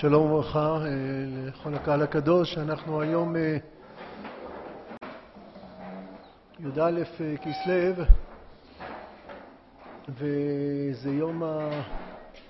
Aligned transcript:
שלום 0.00 0.32
וברכה 0.32 0.76
אה, 0.76 0.88
לכל 1.46 1.74
הקהל 1.74 2.02
הקדוש, 2.02 2.58
אנחנו 2.58 3.00
היום 3.00 3.36
אה, 3.36 3.56
י"א 6.60 6.80
אה, 6.80 7.36
כסלו 7.36 8.04
וזה 10.08 11.10
יום 11.10 11.42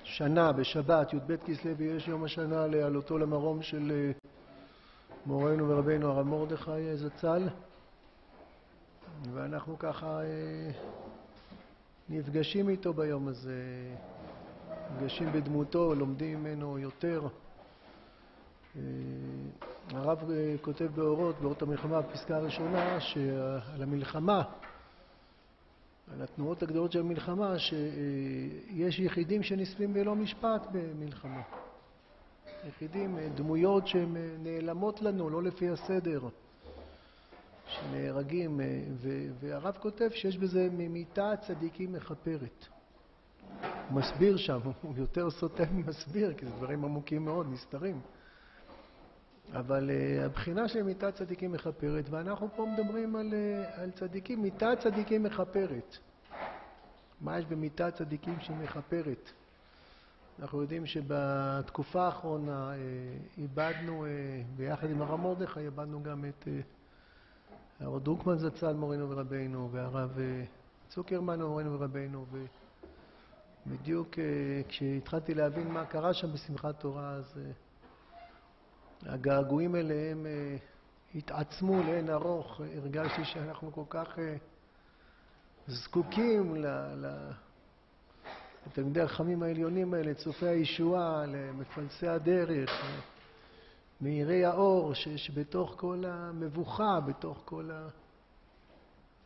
השנה 0.03 0.53
בשבת, 0.53 1.15
י"ב 1.15 1.37
כסלו, 1.37 1.77
ויש 1.77 2.09
יום 2.09 2.25
השנה 2.25 2.67
לעלותו 2.67 3.19
למרום 3.19 3.63
של 3.63 4.13
מורנו 5.27 5.69
ורבנו 5.69 6.11
הרב 6.11 6.27
מרדכי 6.27 6.97
זצ"ל. 6.97 7.49
ואנחנו 9.33 9.79
ככה 9.79 10.21
נפגשים 12.09 12.69
איתו 12.69 12.93
ביום 12.93 13.29
הזה 13.29 13.63
נפגשים 14.93 15.33
בדמותו, 15.33 15.95
לומדים 15.95 16.41
ממנו 16.41 16.79
יותר. 16.79 17.29
אה, 18.77 18.83
הרב 19.91 20.31
אה, 20.31 20.55
כותב 20.61 20.85
באורות, 20.95 21.41
באורות 21.41 21.63
המלחמה, 21.63 22.01
בפסקה 22.03 22.37
הראשונה, 22.37 23.01
שעל 23.01 23.83
המלחמה, 23.83 24.43
על 26.15 26.23
התנועות 26.23 26.63
הגדולות 26.63 26.93
של 26.93 27.01
המלחמה, 27.01 27.59
שיש 27.59 28.99
יחידים 28.99 29.43
שנספים 29.43 29.95
בלא 29.95 30.15
משפט 30.15 30.67
במלחמה. 30.73 31.43
יחידים, 32.69 33.19
אה, 33.19 33.29
דמויות 33.29 33.87
שהן 33.87 34.17
נעלמות 34.39 35.03
לנו, 35.03 35.31
לא 35.31 35.43
לפי 35.43 35.69
הסדר, 35.69 36.29
שנהרגים, 37.67 38.61
והרב 39.41 39.77
כותב 39.81 40.09
שיש 40.11 40.39
בזה 40.39 40.69
ממיתה 40.73 41.33
הצדיקים 41.33 41.93
מכפרת. 41.93 42.78
מסביר 43.91 44.37
שם, 44.37 44.61
הוא 44.83 44.95
יותר 44.97 45.31
סוטה 45.31 45.63
ממסביר, 45.73 46.35
כי 46.35 46.47
זה 46.47 46.53
דברים 46.53 46.85
עמוקים 46.85 47.25
מאוד, 47.25 47.47
נסתרים. 47.53 48.01
אבל 49.53 49.91
uh, 49.91 50.25
הבחינה 50.25 50.69
של 50.69 50.83
מיתת 50.83 51.15
צדיקים 51.15 51.53
מכפרת, 51.53 52.05
ואנחנו 52.11 52.49
פה 52.57 52.67
מדברים 52.67 53.17
על, 53.17 53.31
uh, 53.31 53.81
על 53.81 53.91
צדיקים, 53.91 54.43
מיתת 54.43 54.79
צדיקים 54.81 55.23
מכפרת. 55.23 55.97
מה 57.21 57.39
יש 57.39 57.47
במיתת 57.47 57.95
צדיקים 57.95 58.41
שמכפרת? 58.41 59.31
אנחנו 60.39 60.63
יודעים 60.63 60.87
שבתקופה 60.87 62.03
האחרונה 62.03 62.73
uh, 62.73 63.39
איבדנו, 63.39 64.07
ביחד 64.57 64.91
עם 64.91 65.03
הרב 65.03 65.21
מרדכי, 65.21 65.61
איבדנו 65.61 66.03
גם 66.03 66.25
את 66.25 66.49
הרב 67.81 68.05
דרוקמן 68.05 68.39
זצ"ל 68.39 68.73
מורנו 68.73 69.11
ורבנו, 69.11 69.69
והרב 69.73 70.19
צוקרמן 70.89 71.43
מורנו 71.43 71.81
ו... 72.33 72.45
בדיוק 73.71 74.19
אה, 74.19 74.25
כשהתחלתי 74.69 75.35
להבין 75.35 75.69
מה 75.69 75.85
קרה 75.85 76.15
שם 76.15 76.33
בשמחת 76.33 76.81
תורה, 76.81 77.11
אז 77.11 77.39
אה, 77.39 77.53
הגעגועים 79.13 79.77
אליהם 79.77 80.27
אה, 80.27 80.57
התעצמו 81.15 81.83
לאין 81.83 82.11
ארוך. 82.11 82.61
הרגשתי 82.77 83.25
שאנחנו 83.25 83.73
כל 83.73 83.85
כך 83.91 84.19
זקוקים 85.67 86.65
לתלמידי 88.67 89.01
החכמים 89.01 89.43
העליונים 89.43 89.95
האלה, 89.95 90.15
צופי 90.15 90.47
הישועה, 90.47 91.27
למפלסי 91.27 92.09
הדרך, 92.09 92.71
מאירי 94.01 94.45
האור, 94.45 94.95
שבתוך 94.95 95.75
כל 95.77 96.05
המבוכה, 96.07 97.01
בתוך 97.01 97.43
כל 97.45 97.71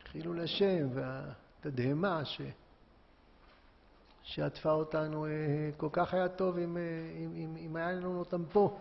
חילול 0.05 0.41
השם 0.41 0.89
והתדהמה, 0.95 2.25
ש... 2.25 2.41
שעטפה 4.23 4.71
אותנו, 4.71 5.27
אה, 5.27 5.31
כל 5.77 5.89
כך 5.93 6.15
היה 6.15 6.29
טוב 6.29 6.59
אם, 6.59 6.77
אה, 6.77 6.83
אם, 7.17 7.33
אם, 7.37 7.57
אם 7.57 7.77
היה 7.77 7.93
לנו 7.93 8.19
אותם 8.19 8.45
פה. 8.53 8.79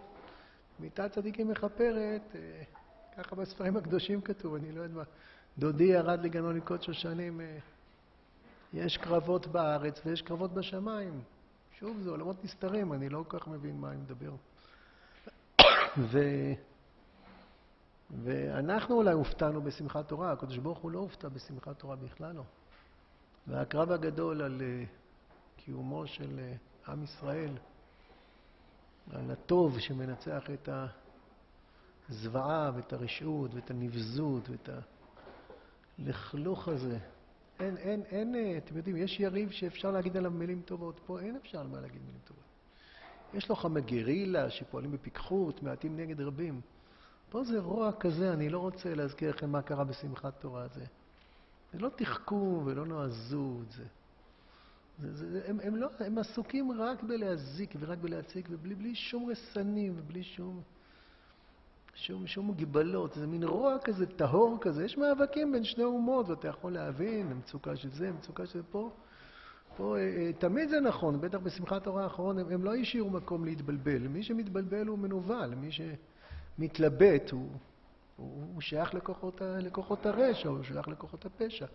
מיתת 0.79 1.11
צדיקים 1.11 1.47
מכפרת, 1.47 2.35
אה, 2.35 2.63
ככה 3.17 3.35
בספרים 3.35 3.77
הקדושים 3.77 4.21
כתוב, 4.21 4.55
אני 4.55 4.71
לא 4.71 4.81
יודע 4.81 4.95
מה. 4.95 5.03
דודי 5.57 5.83
ירד 5.83 6.19
לגנו 6.23 6.53
לקוד 6.53 6.83
שושנים, 6.83 7.41
יש 8.73 8.97
קרבות 8.97 9.47
בארץ 9.47 10.01
ויש 10.05 10.21
קרבות 10.21 10.53
בשמיים. 10.53 11.21
שוב, 11.79 11.97
זה 12.01 12.09
עולמות 12.09 12.43
נסתרים, 12.43 12.93
אני 12.93 13.09
לא 13.09 13.23
כל 13.27 13.39
כך 13.39 13.47
מבין 13.47 13.81
מה 13.81 13.91
אני 13.91 13.97
מדבר. 13.97 14.31
ו... 15.97 16.19
ואנחנו 18.23 18.95
אולי 18.95 19.13
הופתענו 19.13 19.61
בשמחת 19.61 20.07
תורה, 20.07 20.31
הקדוש 20.31 20.57
ברוך 20.57 20.79
הוא 20.79 20.91
לא 20.91 20.99
הופתע 20.99 21.29
בשמחת 21.29 21.79
תורה 21.79 21.95
בכלל 21.95 22.35
לא. 22.35 22.43
והקרב 23.47 23.91
הגדול 23.91 24.41
על 24.41 24.61
קיומו 25.65 26.07
של 26.07 26.39
אה, 26.39 26.53
עם 26.93 27.03
ישראל, 27.03 27.57
על 29.11 29.31
הטוב 29.31 29.79
שמנצח 29.79 30.49
את 30.53 30.69
הזוועה 32.09 32.71
ואת 32.75 32.93
הרשעות 32.93 33.53
ואת 33.53 33.71
הנבזות 33.71 34.49
ואת 34.49 34.69
הלכלוך 35.99 36.67
הזה. 36.67 36.97
אין, 37.59 37.77
אין, 37.77 38.03
אין, 38.03 38.35
אה, 38.35 38.57
אתם 38.57 38.77
יודעים, 38.77 38.97
יש 38.97 39.19
יריב 39.19 39.51
שאפשר 39.51 39.91
להגיד 39.91 40.17
עליו 40.17 40.31
מילים 40.31 40.61
טובות, 40.61 40.99
פה 41.05 41.19
אין 41.19 41.35
אפשר 41.35 41.63
מה 41.63 41.81
להגיד 41.81 42.01
מילים 42.05 42.21
טובות. 42.25 42.43
יש 43.33 43.49
לו 43.49 43.55
חמי 43.55 43.81
גרילה 43.81 44.49
שפועלים 44.49 44.91
בפיקחות, 44.91 45.63
מעטים 45.63 45.97
נגד 45.97 46.21
רבים. 46.21 46.61
פה 47.29 47.43
זה 47.43 47.59
רוע 47.59 47.91
כזה, 47.99 48.33
אני 48.33 48.49
לא 48.49 48.59
רוצה 48.59 48.95
להזכיר 48.95 49.29
לכם 49.29 49.49
מה 49.49 49.61
קרה 49.61 49.83
בשמחת 49.83 50.39
תורה 50.39 50.63
הזה. 50.63 50.85
זה 51.73 51.79
לא 51.79 51.89
תחכום 51.95 52.63
ולא 52.65 52.85
נועזות, 52.85 53.71
זה... 53.71 53.83
זה, 55.01 55.13
זה, 55.13 55.41
הם, 55.47 55.59
הם, 55.63 55.75
לא, 55.75 55.87
הם 55.99 56.17
עסוקים 56.17 56.71
רק 56.71 57.03
בלהזיק 57.03 57.75
ורק 57.79 57.97
בלהציג, 57.97 58.47
ובלי 58.49 58.95
שום 58.95 59.29
רסנים 59.29 59.93
ובלי 59.97 60.23
שום, 60.23 60.61
שום, 61.95 62.27
שום 62.27 62.49
מגבלות. 62.49 63.13
זה 63.13 63.27
מין 63.27 63.43
רוע 63.43 63.77
כזה, 63.83 64.05
טהור 64.05 64.57
כזה. 64.61 64.85
יש 64.85 64.97
מאבקים 64.97 65.51
בין 65.51 65.63
שני 65.63 65.83
אומות, 65.83 66.29
ואתה 66.29 66.47
יכול 66.47 66.73
להבין, 66.73 67.31
המצוקה 67.31 67.75
של 67.75 67.89
זה, 67.89 68.09
המצוקה 68.09 68.45
של. 68.45 68.61
פה, 68.71 68.89
פה 69.77 69.97
אה, 69.97 70.01
אה, 70.01 70.33
תמיד 70.33 70.69
זה 70.69 70.79
נכון, 70.79 71.21
בטח 71.21 71.37
בשמחת 71.37 71.83
תורה 71.83 72.03
האחרון, 72.03 72.39
הם, 72.39 72.51
הם 72.51 72.63
לא 72.63 72.75
השאירו 72.75 73.09
מקום 73.09 73.45
להתבלבל. 73.45 74.07
מי 74.07 74.23
שמתבלבל 74.23 74.87
הוא 74.87 74.99
מנוול, 74.99 75.55
מי 75.55 75.69
שמתלבט 75.71 77.31
הוא, 77.31 77.47
הוא, 78.17 78.43
הוא 78.53 78.61
שייך 78.61 78.93
לכוחות, 78.93 79.41
לכוחות 79.41 80.05
הרשע, 80.05 80.49
הוא 80.49 80.63
שייך 80.63 80.87
לכוחות 80.87 81.25
הפשע. 81.25 81.65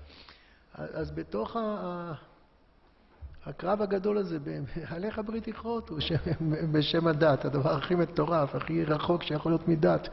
אז 0.74 1.10
בתוך 1.10 1.56
ה... 1.56 2.14
הקרב 3.46 3.82
הגדול 3.82 4.18
הזה, 4.18 4.38
עליך 4.94 5.20
ברית 5.26 5.48
יכרות, 5.48 5.88
הוא 5.88 5.98
בשם 6.72 7.06
הדת, 7.06 7.44
הדבר 7.44 7.70
הכי 7.70 7.94
מטורף, 7.94 8.54
הכי 8.54 8.84
רחוק 8.84 9.22
שיכול 9.22 9.52
להיות 9.52 9.68
מדת, 9.68 10.08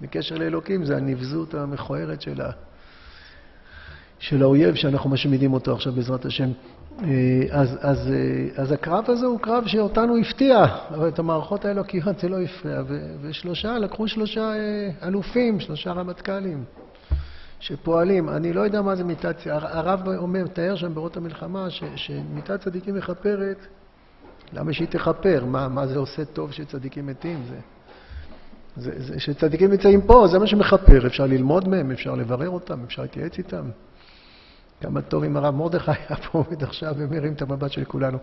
בקשר 0.00 0.34
לאלוקים, 0.34 0.84
זה 0.84 0.96
הנבזות 0.96 1.54
המכוערת 1.54 2.22
של, 2.22 2.40
ה... 2.40 2.50
של 4.18 4.42
האויב 4.42 4.74
שאנחנו 4.74 5.10
משמידים 5.10 5.52
אותו 5.52 5.74
עכשיו 5.74 5.92
בעזרת 5.92 6.24
השם. 6.24 6.50
אה, 7.02 7.06
אז, 7.50 7.78
אז, 7.80 8.12
אה, 8.12 8.62
אז 8.62 8.72
הקרב 8.72 9.04
הזה 9.10 9.26
הוא 9.26 9.40
קרב 9.40 9.66
שאותנו 9.66 10.16
הפתיע, 10.16 10.64
אבל 10.88 11.08
את 11.08 11.18
המערכות 11.18 11.64
האלוקיות 11.64 12.18
זה 12.18 12.28
לא 12.28 12.40
הפריע, 12.40 12.82
ושלושה, 13.20 13.78
לקחו 13.78 14.08
שלושה 14.08 14.52
אה, 14.54 15.08
אלופים, 15.08 15.60
שלושה 15.60 15.92
רמטכ"לים. 15.92 16.64
שפועלים. 17.60 18.28
אני 18.28 18.52
לא 18.52 18.60
יודע 18.60 18.82
מה 18.82 18.96
זה 18.96 19.04
מיתת, 19.04 19.36
הרב 19.46 20.08
אומר, 20.08 20.44
מתאר 20.44 20.76
שם 20.76 20.94
ברות 20.94 21.16
המלחמה, 21.16 21.70
ש, 21.70 21.84
שמיתת 21.96 22.60
צדיקים 22.60 22.94
מכפרת, 22.94 23.66
למה 24.52 24.72
שהיא 24.72 24.88
תכפר? 24.88 25.44
מה, 25.44 25.68
מה 25.68 25.86
זה 25.86 25.98
עושה 25.98 26.24
טוב 26.24 26.52
שצדיקים 26.52 27.06
מתים? 27.06 27.42
זה, 27.48 27.56
זה, 28.76 28.90
זה, 28.96 29.20
שצדיקים 29.20 29.70
נמצאים 29.70 30.00
פה, 30.02 30.26
זה 30.26 30.38
מה 30.38 30.46
שמכפר. 30.46 31.06
אפשר 31.06 31.26
ללמוד 31.26 31.68
מהם, 31.68 31.90
אפשר 31.90 32.14
לברר 32.14 32.50
אותם, 32.50 32.84
אפשר 32.84 33.02
להתייעץ 33.02 33.38
איתם. 33.38 33.70
כמה 34.80 35.02
טוב 35.02 35.24
אם 35.24 35.36
הרב 35.36 35.54
מרדכי 35.54 35.90
היה 35.90 36.16
פה 36.16 36.38
עומד 36.38 36.62
עכשיו 36.62 36.94
ומרים 36.96 37.32
את 37.32 37.42
המבט 37.42 37.72
של 37.72 37.84
כולנו. 37.84 38.18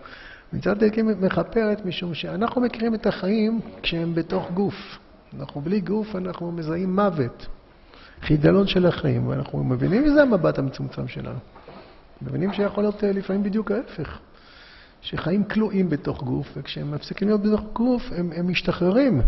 מצד 0.53 0.77
צדיקים 0.77 1.07
מכפרת 1.21 1.85
משום 1.85 2.13
שאנחנו 2.13 2.61
מכירים 2.61 2.95
את 2.95 3.05
החיים 3.05 3.59
כשהם 3.81 4.15
בתוך 4.15 4.51
גוף. 4.51 4.99
אנחנו 5.39 5.61
בלי 5.61 5.79
גוף, 5.79 6.15
אנחנו 6.15 6.51
מזהים 6.51 6.95
מוות. 6.95 7.47
חידלון 8.23 8.67
של 8.67 8.85
החיים, 8.85 9.27
ואנחנו 9.27 9.63
מבינים 9.63 10.03
מזה 10.03 10.21
המבט 10.21 10.59
המצומצם 10.59 11.07
שלנו. 11.07 11.39
מבינים 12.21 12.53
שיכול 12.53 12.83
להיות 12.83 13.03
אה, 13.03 13.11
לפעמים 13.11 13.43
בדיוק 13.43 13.71
ההפך, 13.71 14.19
שחיים 15.01 15.43
כלואים 15.43 15.89
בתוך 15.89 16.23
גוף, 16.23 16.47
וכשהם 16.57 16.91
מפסיקים 16.91 17.27
להיות 17.27 17.41
בתוך 17.41 17.61
גוף, 17.73 18.01
הם, 18.15 18.31
הם 18.35 18.47
משתחררים, 18.47 19.21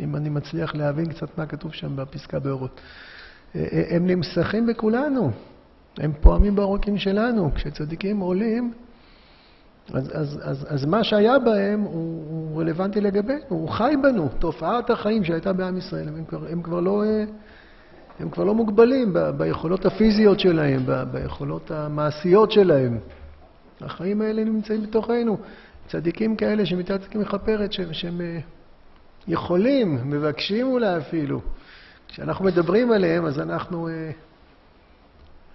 אם 0.00 0.16
אני 0.16 0.28
מצליח 0.28 0.74
להבין 0.74 1.06
קצת 1.12 1.38
מה 1.38 1.46
כתוב 1.46 1.72
שם 1.72 1.96
בפסקה 1.96 2.38
באורות. 2.38 2.80
אה, 3.56 3.60
אה, 3.72 3.96
הם 3.96 4.06
נמסכים 4.06 4.66
בכולנו, 4.66 5.30
הם 5.98 6.12
פועמים 6.20 6.56
בעורקים 6.56 6.98
שלנו. 6.98 7.54
כשצדיקים 7.54 8.18
עולים, 8.18 8.72
אז, 9.92 10.10
אז, 10.12 10.38
אז, 10.42 10.66
אז 10.68 10.84
מה 10.84 11.04
שהיה 11.04 11.38
בהם 11.38 11.80
הוא, 11.80 12.24
הוא 12.30 12.60
רלוונטי 12.60 13.00
לגבינו, 13.00 13.40
הוא 13.48 13.68
חי 13.68 13.94
בנו. 14.02 14.28
תופעת 14.38 14.90
החיים 14.90 15.24
שהייתה 15.24 15.52
בעם 15.52 15.76
ישראל, 15.76 16.08
הם 16.08 16.24
כבר, 16.24 16.46
הם 16.50 16.62
כבר 16.62 16.80
לא... 16.80 17.02
הם 18.20 18.30
כבר 18.30 18.44
לא 18.44 18.54
מוגבלים 18.54 19.12
ב- 19.12 19.18
ביכולות 19.18 19.86
הפיזיות 19.86 20.40
שלהם, 20.40 20.82
ב- 20.86 21.02
ביכולות 21.12 21.70
המעשיות 21.70 22.52
שלהם. 22.52 22.98
החיים 23.80 24.22
האלה 24.22 24.44
נמצאים 24.44 24.82
בתוכנו. 24.82 25.38
צדיקים 25.88 26.36
כאלה 26.36 26.66
שמיתת 26.66 27.00
צדיקים 27.00 27.20
מכפרת, 27.20 27.72
שהם, 27.72 27.92
שהם, 27.92 28.20
יכולים, 29.28 30.10
מבקשים 30.10 30.66
אולי 30.66 30.98
אפילו. 30.98 31.40
כשאנחנו 32.08 32.44
מדברים 32.44 32.92
עליהם, 32.92 33.26
אז 33.26 33.40
אנחנו 33.40 33.88
אה, 33.88 34.10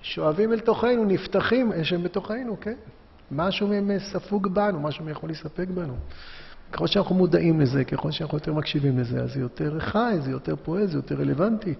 שואבים 0.02 0.54
אל 0.54 0.60
תוכנו, 0.60 1.06
נפתחים, 1.06 1.72
שהם 1.84 2.04
בתוכנו, 2.04 2.58
כן? 2.62 2.76
משהו 3.32 3.68
מהם 3.68 3.92
ספוג 4.00 4.48
בנו, 4.48 4.80
משהו 4.80 5.06
מהם 5.06 5.12
יכול 5.12 5.30
לספק 5.30 5.68
בנו. 5.68 5.94
ככל 6.72 6.88
שאנחנו 6.88 7.16
מודעים 7.16 7.62
לזה, 7.62 7.84
ככל 7.84 8.12
שאנחנו 8.12 8.38
יותר 8.38 8.54
מקשיבים 8.54 9.00
לזה, 9.00 9.22
אז 9.22 9.34
זה 9.34 9.40
יותר 9.40 9.80
חי, 9.80 10.16
זה 10.20 10.32
יותר 10.32 10.56
פועל, 10.56 10.88
זה 10.88 10.98
יותר 10.98 11.16
רלוונטי. 11.16 11.74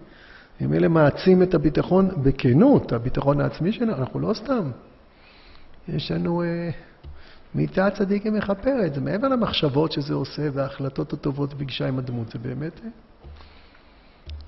הם 0.60 0.74
אלה 0.74 0.88
מעצים 0.88 1.44
את 1.44 1.54
הביטחון 1.54 2.10
בכנות, 2.24 2.94
הביטחון 2.94 3.42
העצמי 3.42 3.72
שלנו, 3.72 3.94
אנחנו 3.94 4.20
לא 4.20 4.34
סתם. 4.34 4.72
יש 5.88 6.12
לנו 6.12 6.44
אה, 6.44 6.70
מיטה 7.56 7.90
צדיקה 7.90 8.32
מכפרת, 8.32 8.94
זה 8.94 9.02
מעבר 9.02 9.28
למחשבות 9.28 9.92
שזה 9.92 10.14
עושה 10.14 10.50
וההחלטות 10.54 11.14
הטובות 11.14 11.54
בגישה 11.54 11.88
עם 11.88 12.00
הדמות, 12.00 12.32
זה 12.32 12.40
באמת, 12.40 12.82
אה, 12.84 12.90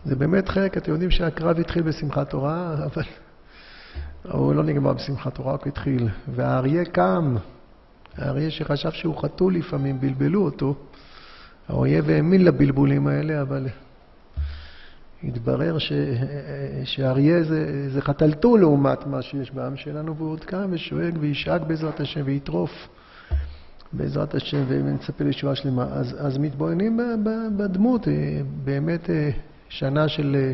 זה 0.06 0.16
באמת 0.16 0.50
חלק, 0.50 0.78
אתם 0.78 0.92
יודעים 0.92 1.12
שהקרב 1.12 1.60
התחיל 1.60 1.84
בשמחת 1.84 2.30
תורה, 2.30 2.74
אבל 2.86 3.04
הוא 4.32 4.54
לא 4.56 4.64
נגמר 4.64 4.94
בשמחת 4.94 5.36
תורה, 5.36 5.54
רק 5.54 5.68
התחיל. 5.68 6.08
והאריה 6.36 6.86
קם, 6.86 7.36
האריה 8.18 8.52
שחשב 8.52 8.92
שהוא 8.92 9.22
חתול 9.22 9.56
לפעמים, 9.56 10.00
בלבלו 10.00 10.44
אותו. 10.46 10.76
האויב 11.70 12.10
האמין 12.10 12.46
לבלבולים 12.46 13.08
האלה, 13.08 13.42
אבל 13.42 13.68
התברר 15.24 15.78
ש... 15.78 15.94
שאריה 16.84 17.44
זה, 17.44 17.90
זה 17.90 18.02
חתלתול 18.02 18.60
לעומת 18.60 19.08
מה 19.08 19.22
שיש 19.22 19.52
בעם 19.52 19.78
שלנו, 19.78 20.16
והוא 20.16 20.32
עוד 20.32 20.44
קם 20.44 20.70
ושואג 20.72 21.18
וישאג 21.20 21.64
בעזרת 21.64 22.00
השם 22.00 22.22
ויטרוף 22.26 22.88
בעזרת 23.94 24.36
השם 24.36 24.64
ונצפה 24.68 25.24
לישועה 25.24 25.56
שלמה. 25.56 25.84
אז, 25.84 26.16
אז 26.20 26.38
מתבוננים 26.38 27.00
בדמות, 27.58 28.08
אה, 28.08 28.14
באמת 28.64 29.10
אה, 29.10 29.30
שנה 29.70 30.08
של 30.08 30.36
אה, 30.36 30.52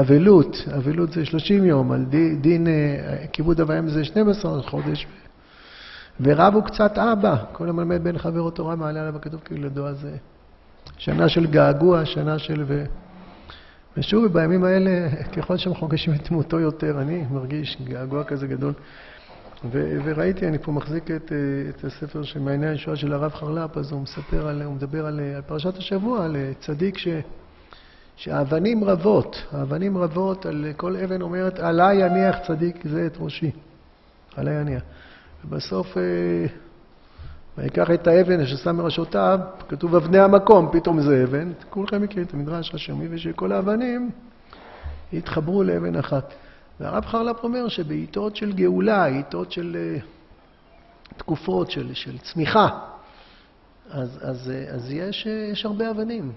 אבלות, 0.00 0.56
אבלות 0.76 1.12
זה 1.12 1.24
30 1.24 1.64
יום, 1.64 1.92
על 1.92 2.04
דין, 2.04 2.42
דין 2.42 2.66
כיבוד 3.32 3.60
אב 3.60 3.88
זה 3.88 4.04
12 4.04 4.62
חודש, 4.62 5.06
ורב 6.20 6.54
הוא 6.54 6.62
קצת 6.62 6.98
אבא, 6.98 7.36
כל 7.52 7.68
המלמד 7.68 8.04
בן 8.04 8.18
חברו 8.18 8.50
תורה 8.50 8.76
מעלה 8.76 9.00
עליו 9.00 9.16
הכתוב 9.16 9.40
כילדו, 9.44 9.86
אז 9.86 10.06
שנה 10.98 11.28
של 11.28 11.46
געגוע, 11.46 12.04
שנה 12.04 12.38
של... 12.38 12.64
ו... 12.66 12.84
ושוב, 13.96 14.26
בימים 14.26 14.64
האלה, 14.64 15.08
ככל 15.36 15.56
שהם 15.56 15.74
חוגשים 15.74 16.14
את 16.14 16.28
דמותו 16.30 16.60
יותר, 16.60 17.00
אני 17.00 17.24
מרגיש 17.30 17.76
געגוע 17.84 18.24
כזה 18.24 18.46
גדול. 18.46 18.72
ו- 19.72 19.98
וראיתי, 20.04 20.48
אני 20.48 20.58
פה 20.58 20.72
מחזיק 20.72 21.10
את, 21.10 21.32
את 21.68 21.84
הספר 21.84 22.22
של 22.22 22.40
מעייני 22.40 22.66
הישועה 22.66 22.96
של 22.96 23.12
הרב 23.12 23.32
חרל"פ, 23.32 23.76
אז 23.76 23.92
הוא 23.92 24.00
מספר 24.00 24.48
על, 24.48 24.62
הוא 24.62 24.74
מדבר 24.74 25.06
על, 25.06 25.20
על 25.20 25.42
פרשת 25.42 25.76
השבוע, 25.76 26.24
על 26.24 26.36
צדיק 26.60 26.98
ש... 26.98 27.08
שהאבנים 28.16 28.84
רבות, 28.84 29.36
האבנים 29.52 29.98
רבות, 29.98 30.46
על 30.46 30.66
כל 30.76 30.96
אבן 30.96 31.22
אומרת, 31.22 31.58
עליי 31.58 31.96
יניח 31.96 32.36
צדיק 32.46 32.86
זה 32.88 33.06
את 33.06 33.16
ראשי. 33.20 33.50
עליי 34.36 34.60
יניח. 34.60 34.82
ובסוף, 35.44 35.96
אה, 35.98 36.02
ויקח 37.58 37.90
את 37.90 38.06
האבן 38.06 38.46
ששם 38.46 38.76
מראשותיו, 38.76 39.38
כתוב 39.68 39.94
אבני 39.94 40.18
המקום, 40.18 40.68
פתאום 40.72 41.00
זה 41.00 41.24
אבן. 41.24 41.52
כולכם 41.70 42.02
מכירים 42.02 42.26
את 42.26 42.34
המדרש 42.34 42.74
השמי, 42.74 43.06
ושכל 43.10 43.52
האבנים 43.52 44.10
יתחברו 45.12 45.62
לאבן 45.62 45.96
אחת. 45.96 46.34
והרב 46.80 47.04
חרל"פ 47.04 47.44
אומר 47.44 47.68
שבעיתות 47.68 48.36
של 48.36 48.52
גאולה, 48.52 49.04
עיתות 49.04 49.52
של 49.52 49.76
אה, 49.78 49.98
תקופות 51.16 51.70
של, 51.70 51.94
של 51.94 52.18
צמיחה, 52.18 52.68
אז, 53.90 54.18
אז, 54.22 54.50
אה, 54.50 54.74
אז 54.74 54.92
יש, 54.92 55.26
יש 55.52 55.64
הרבה 55.64 55.90
אבנים. 55.90 56.32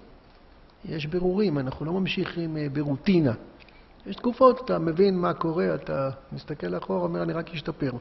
יש 0.86 1.06
ברורים, 1.06 1.60
אנחנו 1.60 1.86
לא 1.86 1.92
ממשיכים 1.92 2.58
אה, 2.58 2.68
ברוטינה. 2.74 3.34
יש 4.06 4.16
תקופות, 4.16 4.62
אתה 4.66 4.80
מבין 4.80 5.20
מה 5.20 5.34
קורה, 5.34 5.76
אתה 5.76 6.10
מסתכל 6.32 6.78
אחורה, 6.78 7.00
אומר, 7.00 7.24
אני 7.24 7.34
רק 7.34 7.50
אשתפר. 7.54 7.92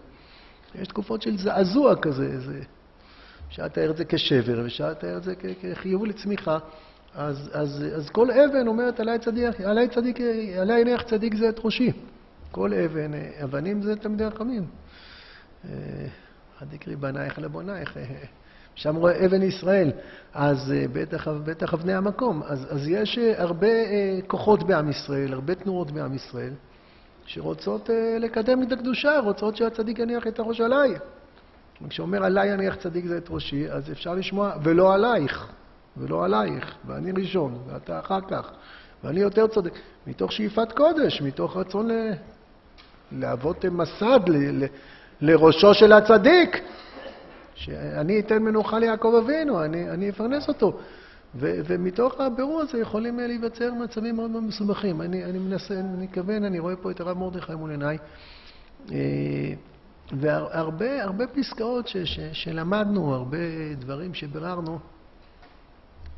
יש 0.74 0.88
תקופות 0.88 1.22
של 1.22 1.38
זעזוע 1.38 1.96
כזה, 1.96 2.40
זה... 2.40 2.62
אפשר 3.48 3.64
לתאר 3.64 3.90
את 3.90 3.96
זה 3.96 4.04
כשבר, 4.04 4.60
ואפשר 4.62 4.90
לתאר 4.90 5.16
את 5.16 5.22
זה 5.22 5.34
כחיוב 5.62 6.04
לצמיחה. 6.04 6.58
אז, 7.14 7.50
אז, 7.52 7.84
אז 7.96 8.10
כל 8.10 8.30
אבן 8.30 8.66
אומרת, 8.66 9.00
עלי 9.00 9.18
צדיק, 9.18 9.60
עלי 9.60 9.88
צדיק, 9.88 10.18
עלי 10.60 10.80
יניח 10.80 11.02
צדיק 11.02 11.34
זה 11.34 11.48
את 11.48 11.60
ראשי. 11.64 11.92
כל 12.50 12.74
אבן, 12.74 13.14
אה, 13.14 13.30
אבנים 13.44 13.82
זה 13.82 13.96
תלמידי 13.96 14.30
חכמים. 14.30 14.66
עד 16.60 16.72
יקרי 16.72 16.96
בנייך 16.96 17.38
לבונייך. 17.38 17.96
שם 18.78 18.96
רואה 18.96 19.26
אבן 19.26 19.42
ישראל, 19.42 19.90
אז 20.34 20.72
אה, 20.72 20.84
בטח, 20.92 21.28
בטח 21.28 21.74
אבני 21.74 21.94
המקום. 21.94 22.42
אז, 22.42 22.66
אז 22.70 22.88
יש 22.88 23.18
אה, 23.18 23.42
הרבה 23.42 23.66
אה, 23.66 24.18
כוחות 24.26 24.62
בעם 24.62 24.90
ישראל, 24.90 25.32
הרבה 25.32 25.54
תנועות 25.54 25.90
בעם 25.90 26.14
ישראל, 26.14 26.52
שרוצות 27.26 27.90
לקדם 28.20 28.62
את 28.62 28.72
הקדושה, 28.72 29.18
רוצות 29.18 29.56
שהצדיק 29.56 29.98
יניח 29.98 30.26
את 30.26 30.38
הראש 30.38 30.60
עליי. 30.60 30.94
כשאומר 31.88 32.24
עליי 32.24 32.48
יניח 32.48 32.74
צדיק 32.74 33.06
זה 33.06 33.18
את 33.18 33.26
ראשי, 33.30 33.70
אז 33.70 33.92
אפשר 33.92 34.14
לשמוע, 34.14 34.52
ולא 34.62 34.94
עלייך, 34.94 35.46
ולא 35.96 36.24
עלייך, 36.24 36.74
ואני 36.86 37.12
ראשון, 37.12 37.58
ואתה 37.68 37.98
אחר 37.98 38.20
כך, 38.20 38.50
ואני 39.04 39.20
יותר 39.20 39.46
צודק. 39.46 39.72
מתוך 40.06 40.32
שאיפת 40.32 40.72
קודש, 40.72 41.22
מתוך 41.22 41.56
רצון 41.56 41.88
ל... 41.90 41.92
להוות 43.12 43.64
מסד 43.64 44.20
ל... 44.28 44.64
ל... 44.64 44.66
לראשו 45.20 45.74
של 45.74 45.92
הצדיק. 45.92 46.56
שאני 47.54 48.20
אתן 48.20 48.42
מנוחה 48.42 48.78
ליעקב 48.78 49.14
אבינו, 49.24 49.64
אני, 49.64 49.90
אני 49.90 50.10
אפרנס 50.10 50.48
אותו. 50.48 50.78
ו, 51.34 51.60
ומתוך 51.66 52.20
הבירור 52.20 52.60
הזה 52.60 52.78
יכולים 52.78 53.18
להיווצר 53.18 53.74
מצבים 53.74 54.16
מאוד 54.16 54.30
מאוד 54.30 54.42
מסובכים. 54.42 55.02
אני, 55.02 55.24
אני 55.24 55.38
מנסה, 55.38 55.74
אני 55.74 56.04
מתכוון, 56.04 56.44
אני 56.44 56.58
רואה 56.58 56.76
פה 56.76 56.90
את 56.90 57.00
הרב 57.00 57.18
מרדכי 57.18 57.54
מול 57.54 57.70
עיניי, 57.70 57.98
אה, 58.92 58.96
והרבה 60.12 61.02
הרבה 61.02 61.26
פסקאות 61.26 61.88
ש, 61.88 61.96
ש, 61.96 62.20
שלמדנו, 62.32 63.14
הרבה 63.14 63.38
דברים 63.78 64.14
שביררנו, 64.14 64.78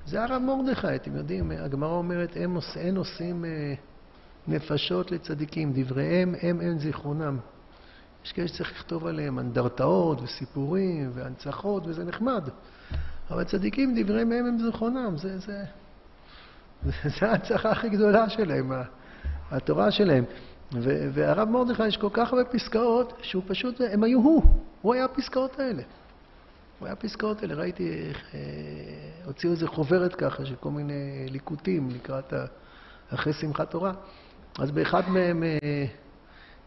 זה 0.07 0.25
הרב 0.25 0.43
מרדכי, 0.43 0.95
אתם 0.95 1.17
יודעים, 1.17 1.51
הגמרא 1.51 1.91
אומרת, 1.91 2.37
אין 2.77 2.97
עושים 2.97 3.45
אה, 3.45 3.75
נפשות 4.49 5.11
לצדיקים, 5.11 5.73
דבריהם 5.75 6.35
הם 6.43 6.61
אין 6.61 6.79
זיכרונם. 6.79 7.39
יש 8.25 8.33
כאלה 8.33 8.49
שצריך 8.49 8.73
לכתוב 8.73 9.07
עליהם 9.07 9.39
אנדרטאות 9.39 10.21
וסיפורים 10.23 11.11
והנצחות, 11.15 11.87
וזה 11.87 12.05
נחמד. 12.05 12.49
אבל 13.31 13.45
צדיקים, 13.45 13.95
דברי 14.03 14.25
מהם 14.25 14.47
הם 14.47 14.59
זכרונם, 14.59 15.17
זה, 15.17 15.39
זה, 15.39 15.65
זה, 16.83 16.93
זה 17.21 17.27
ההנצחה 17.27 17.71
הכי 17.71 17.89
גדולה 17.89 18.29
שלהם, 18.29 18.73
התורה 19.51 19.91
שלהם. 19.91 20.25
והרב 21.13 21.49
מרדכי, 21.49 21.87
יש 21.87 21.97
כל 21.97 22.09
כך 22.13 22.33
הרבה 22.33 22.45
פסקאות, 22.45 23.13
שהוא 23.23 23.43
פשוט, 23.47 23.81
הם 23.93 24.05
היו 24.05 24.21
הוא, 24.21 24.43
הוא 24.83 24.95
היה 24.95 25.05
הפסקאות 25.05 25.61
האלה. 25.61 25.83
הוא 26.79 26.87
היה 26.87 26.93
הפסקאות 26.93 27.43
האלה, 27.43 27.55
ראיתי 27.55 28.09
איך 28.09 28.35
אה, 28.35 28.41
הוציאו 29.25 29.53
איזה 29.53 29.67
חוברת 29.67 30.15
ככה, 30.15 30.45
של 30.45 30.55
כל 30.55 30.71
מיני 30.71 31.27
ליקוטים 31.31 31.89
לקראת, 31.91 32.33
אחרי 33.15 33.33
שמחת 33.33 33.71
תורה. 33.71 33.93
אז 34.59 34.71
באחד 34.71 35.09
מהם... 35.09 35.43
אה, 35.43 35.87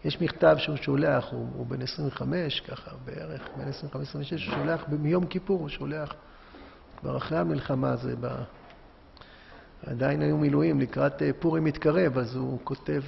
יש 0.05 0.22
מכתב 0.22 0.55
שהוא 0.57 0.75
שולח, 0.75 1.27
הוא, 1.31 1.48
הוא 1.55 1.65
בן 1.65 1.81
25, 1.81 2.62
ככה 2.62 2.91
בערך, 3.05 3.41
בן 3.57 3.67
25-26, 3.67 3.93
הוא 3.95 4.38
שולח 4.38 4.86
מיום 4.89 5.25
כיפור, 5.25 5.60
הוא 5.60 5.69
שולח 5.69 6.13
כבר 6.98 7.17
אחרי 7.17 7.38
המלחמה, 7.38 7.95
זה 7.95 8.15
ב... 8.19 8.27
עדיין 9.86 10.22
היו 10.22 10.38
מילואים, 10.38 10.79
לקראת 10.79 11.22
אה, 11.22 11.29
פורים 11.39 11.63
מתקרב, 11.63 12.17
אז 12.17 12.36
הוא 12.36 12.60
כותב, 12.63 13.01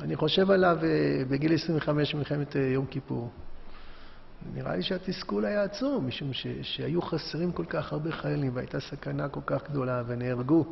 אני 0.00 0.16
חושב 0.16 0.50
עליו 0.50 0.78
אה, 0.82 1.24
בגיל 1.28 1.54
25 1.54 2.14
מלחמת 2.14 2.54
יום 2.54 2.86
כיפור. 2.86 3.30
נראה 4.54 4.76
לי 4.76 4.82
שהתסכול 4.82 5.44
היה 5.44 5.62
עצום, 5.62 6.06
משום 6.06 6.32
ש, 6.32 6.46
שהיו 6.62 7.02
חסרים 7.02 7.52
כל 7.52 7.64
כך 7.64 7.92
הרבה 7.92 8.12
חיילים 8.12 8.50
והייתה 8.54 8.80
סכנה 8.80 9.28
כל 9.28 9.40
כך 9.46 9.70
גדולה 9.70 10.02
ונהרגו. 10.06 10.64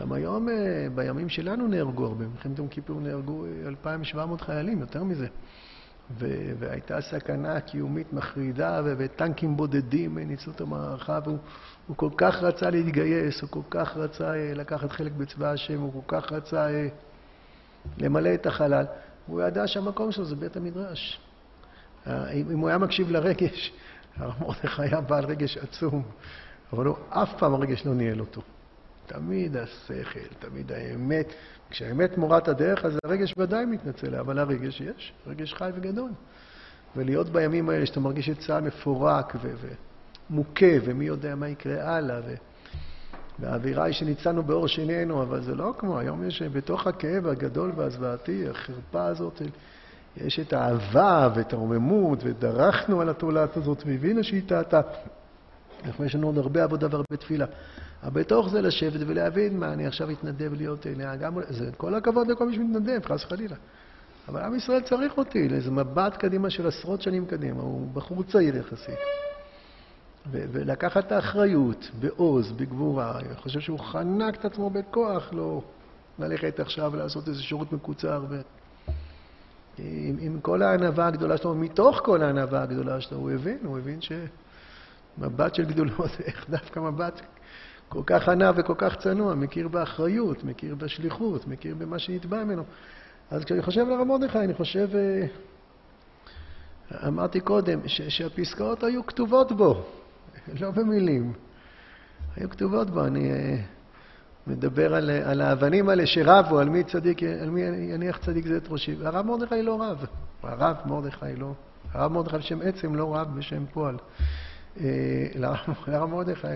גם 0.00 0.12
היום, 0.12 0.48
אה, 0.48 0.86
בימים 0.94 1.28
שלנו 1.28 1.68
נהרגו 1.68 2.04
הרבה, 2.04 2.24
במלחמת 2.24 2.58
יום 2.58 2.68
כיפור 2.68 3.00
נהרגו 3.00 3.44
2,700 3.66 4.40
אה, 4.40 4.46
חיילים, 4.46 4.80
יותר 4.80 5.04
מזה. 5.04 5.26
ו- 6.18 6.52
והייתה 6.58 7.00
סכנה 7.00 7.60
קיומית 7.60 8.12
מחרידה, 8.12 8.80
וטנקים 8.84 9.56
בודדים 9.56 10.18
ניצלו 10.18 10.52
את 10.52 10.60
המערכה, 10.60 11.18
והוא 11.24 11.96
כל 11.96 12.10
כך 12.16 12.42
רצה 12.42 12.70
להתגייס, 12.70 13.40
הוא 13.40 13.50
כל 13.50 13.62
כך 13.70 13.96
רצה 13.96 14.34
אה, 14.34 14.54
לקחת 14.54 14.92
חלק 14.92 15.12
בצבא 15.12 15.52
השם, 15.52 15.80
הוא 15.80 15.92
כל 15.92 16.20
כך 16.20 16.32
רצה 16.32 16.68
למלא 17.98 18.34
את 18.34 18.46
החלל. 18.46 18.84
הוא 19.26 19.42
ידע 19.42 19.66
שהמקום 19.66 20.12
שלו 20.12 20.24
זה 20.24 20.36
בית 20.36 20.56
המדרש. 20.56 21.20
אם 22.06 22.58
הוא 22.58 22.68
היה 22.68 22.78
מקשיב 22.78 23.10
לרגש, 23.10 23.72
הרב 24.16 24.34
מרדכי 24.40 24.82
היה 24.82 25.00
בעל 25.00 25.24
רגש 25.24 25.56
עצום, 25.56 26.02
אבל 26.72 26.86
הוא 26.86 26.96
אף 27.08 27.38
פעם 27.38 27.54
הרגש 27.54 27.86
לא 27.86 27.94
ניהל 27.94 28.20
אותו. 28.20 28.42
תמיד 29.06 29.56
השכל, 29.56 30.34
תמיד 30.38 30.72
האמת. 30.72 31.32
כשהאמת 31.70 32.18
מורת 32.18 32.48
הדרך, 32.48 32.84
אז 32.84 32.98
הרגש 33.04 33.34
ודאי 33.38 33.64
מתנצל, 33.66 34.14
אבל 34.14 34.38
הרגש 34.38 34.80
יש, 34.80 35.12
רגש 35.26 35.54
חי 35.54 35.70
וגדול. 35.74 36.10
ולהיות 36.96 37.30
בימים 37.30 37.70
האלה 37.70 37.86
שאתה 37.86 38.00
מרגיש 38.00 38.28
את 38.28 38.38
צה"ל 38.38 38.60
מפורק 38.60 39.36
ומוכה, 40.30 40.66
ומי 40.84 41.04
יודע 41.04 41.34
מה 41.34 41.48
יקרה 41.48 41.96
הלאה, 41.96 42.20
והאווירה 43.38 43.84
היא 43.84 43.94
שניצלנו 43.94 44.42
באור 44.42 44.68
שנינו, 44.68 45.22
אבל 45.22 45.42
זה 45.42 45.54
לא 45.54 45.74
כמו, 45.78 45.98
היום 45.98 46.24
יש 46.28 46.42
בתוך 46.42 46.86
הכאב 46.86 47.26
הגדול 47.26 47.72
והזוועתי, 47.76 48.48
החרפה 48.48 49.04
הזאת, 49.04 49.42
יש 50.16 50.40
את 50.40 50.52
האהבה 50.52 51.28
ואת 51.34 51.52
הרוממות, 51.52 52.18
ודרכנו 52.24 53.00
על 53.00 53.08
התולעת 53.08 53.56
הזאת, 53.56 53.82
והבינו 53.86 54.24
שהיא 54.24 54.42
טעתה. 54.46 54.80
יש 56.04 56.14
לנו 56.14 56.26
עוד 56.26 56.38
הרבה 56.38 56.64
עבודה 56.64 56.86
והרבה 56.90 57.16
תפילה. 57.18 57.46
אבל 58.02 58.22
בתוך 58.22 58.48
זה 58.48 58.60
לשבת 58.60 59.00
ולהבין 59.06 59.58
מה, 59.58 59.72
אני 59.72 59.86
עכשיו 59.86 60.10
אתנדב 60.10 60.52
להיות 60.54 60.86
נהג, 60.86 61.26
זה 61.48 61.70
כל 61.76 61.94
הכבוד 61.94 62.28
לכל 62.28 62.48
מי 62.48 62.54
שמתנדב, 62.54 63.00
חס 63.04 63.24
וחלילה. 63.24 63.56
אבל 64.28 64.40
עם 64.40 64.54
ישראל 64.54 64.80
צריך 64.80 65.18
אותי 65.18 65.48
לאיזה 65.48 65.70
מבט 65.70 66.16
קדימה 66.16 66.50
של 66.50 66.66
עשרות 66.66 67.02
שנים 67.02 67.26
קדימה, 67.26 67.62
הוא 67.62 67.86
בחור 67.92 68.22
צעיר 68.22 68.56
יחסית. 68.56 68.98
ולקחת 70.30 71.06
את 71.06 71.12
האחריות 71.12 71.90
בעוז, 72.00 72.52
בגבורה. 72.52 73.18
אני 73.18 73.34
חושב 73.34 73.60
שהוא 73.60 73.78
חנק 73.78 74.34
את 74.34 74.44
עצמו 74.44 74.70
בכוח, 74.70 75.32
לא 75.32 75.62
ללכת 76.18 76.60
עכשיו 76.60 76.92
ולעשות 76.92 77.28
איזה 77.28 77.42
שירות 77.42 77.72
מקוצר. 77.72 78.24
ו... 78.28 78.40
עם, 79.78 80.16
עם 80.20 80.40
כל 80.40 80.62
הענווה 80.62 81.06
הגדולה 81.06 81.36
שלו, 81.36 81.54
מתוך 81.54 82.00
כל 82.04 82.22
הענווה 82.22 82.62
הגדולה 82.62 83.00
שלו, 83.00 83.18
הוא 83.18 83.30
הבין, 83.30 83.58
הוא 83.64 83.78
הבין 83.78 83.98
שמבט 84.00 85.54
של 85.54 85.64
גדולות, 85.64 86.10
איך 86.24 86.46
דווקא 86.50 86.80
מבט 86.80 87.20
כל 87.88 88.02
כך 88.06 88.28
ענב 88.28 88.54
וכל 88.58 88.74
כך 88.78 88.96
צנוע, 88.96 89.34
מכיר 89.34 89.68
באחריות, 89.68 90.44
מכיר 90.44 90.74
בשליחות, 90.74 91.46
מכיר 91.46 91.74
במה 91.78 91.98
שנתבע 91.98 92.44
ממנו. 92.44 92.62
אז 93.30 93.44
כשאני 93.44 93.62
חושב 93.62 93.80
על 93.80 93.92
הרב 93.92 94.06
מרדכי, 94.06 94.38
אני 94.38 94.54
חושב, 94.54 94.88
אה, 94.94 95.26
אמרתי 97.08 97.40
קודם, 97.40 97.80
שהפסקאות 97.86 98.84
היו 98.84 99.06
כתובות 99.06 99.52
בו. 99.52 99.84
לא 100.60 100.70
במילים. 100.70 101.32
היו 102.36 102.50
כתובות 102.50 102.90
בו, 102.90 103.04
אני 103.04 103.32
אה, 103.32 103.56
מדבר 104.46 104.94
על, 104.94 105.10
על 105.10 105.40
האבנים 105.40 105.88
האלה 105.88 106.06
שרבו, 106.06 106.58
על 106.58 106.68
מי 106.68 106.84
צדיק, 106.84 107.22
על 107.22 107.50
מי 107.50 107.60
יניח 107.62 108.18
צדיק 108.18 108.46
זה 108.46 108.56
את 108.56 108.66
ראשי. 108.70 108.96
הרב 109.04 109.26
מרדכי 109.26 109.62
לא 109.62 109.82
רב. 109.82 110.04
הרב 110.42 110.76
מרדכי 110.86 111.36
לא. 111.36 111.52
הרב 111.92 112.12
מרדכי 112.12 112.36
בשם 112.36 112.58
עצם 112.62 112.94
לא 112.94 113.16
רב 113.16 113.38
בשם 113.38 113.64
פועל. 113.72 113.96
אה, 114.80 115.26
לרב 115.86 116.10
מרדכי 116.10 116.46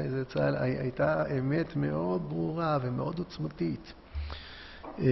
הייתה 0.55 1.25
אמת 1.39 1.77
מאוד 1.77 2.29
ברורה 2.29 2.79
ומאוד 2.83 3.19
עוצמתית. 3.19 3.93
אה, 5.03 5.07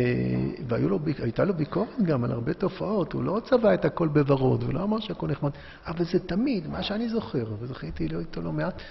והייתה 1.18 1.44
לו 1.44 1.54
ביקורת 1.54 1.88
גם 2.02 2.24
על 2.24 2.32
הרבה 2.32 2.52
תופעות, 2.54 3.12
הוא 3.12 3.24
לא 3.24 3.40
צבע 3.44 3.74
את 3.74 3.84
הכל 3.84 4.08
בוורוד, 4.08 4.62
הוא 4.62 4.74
לא 4.74 4.82
אמר 4.82 5.00
שהכל 5.00 5.28
נחמד, 5.28 5.50
אבל 5.86 6.04
זה 6.04 6.18
תמיד, 6.18 6.68
מה 6.68 6.82
שאני 6.82 7.08
זוכר, 7.08 7.44
וזכיתי 7.60 8.08
להיות 8.08 8.22
איתו 8.22 8.42
לא 8.42 8.52
מעט, 8.52 8.82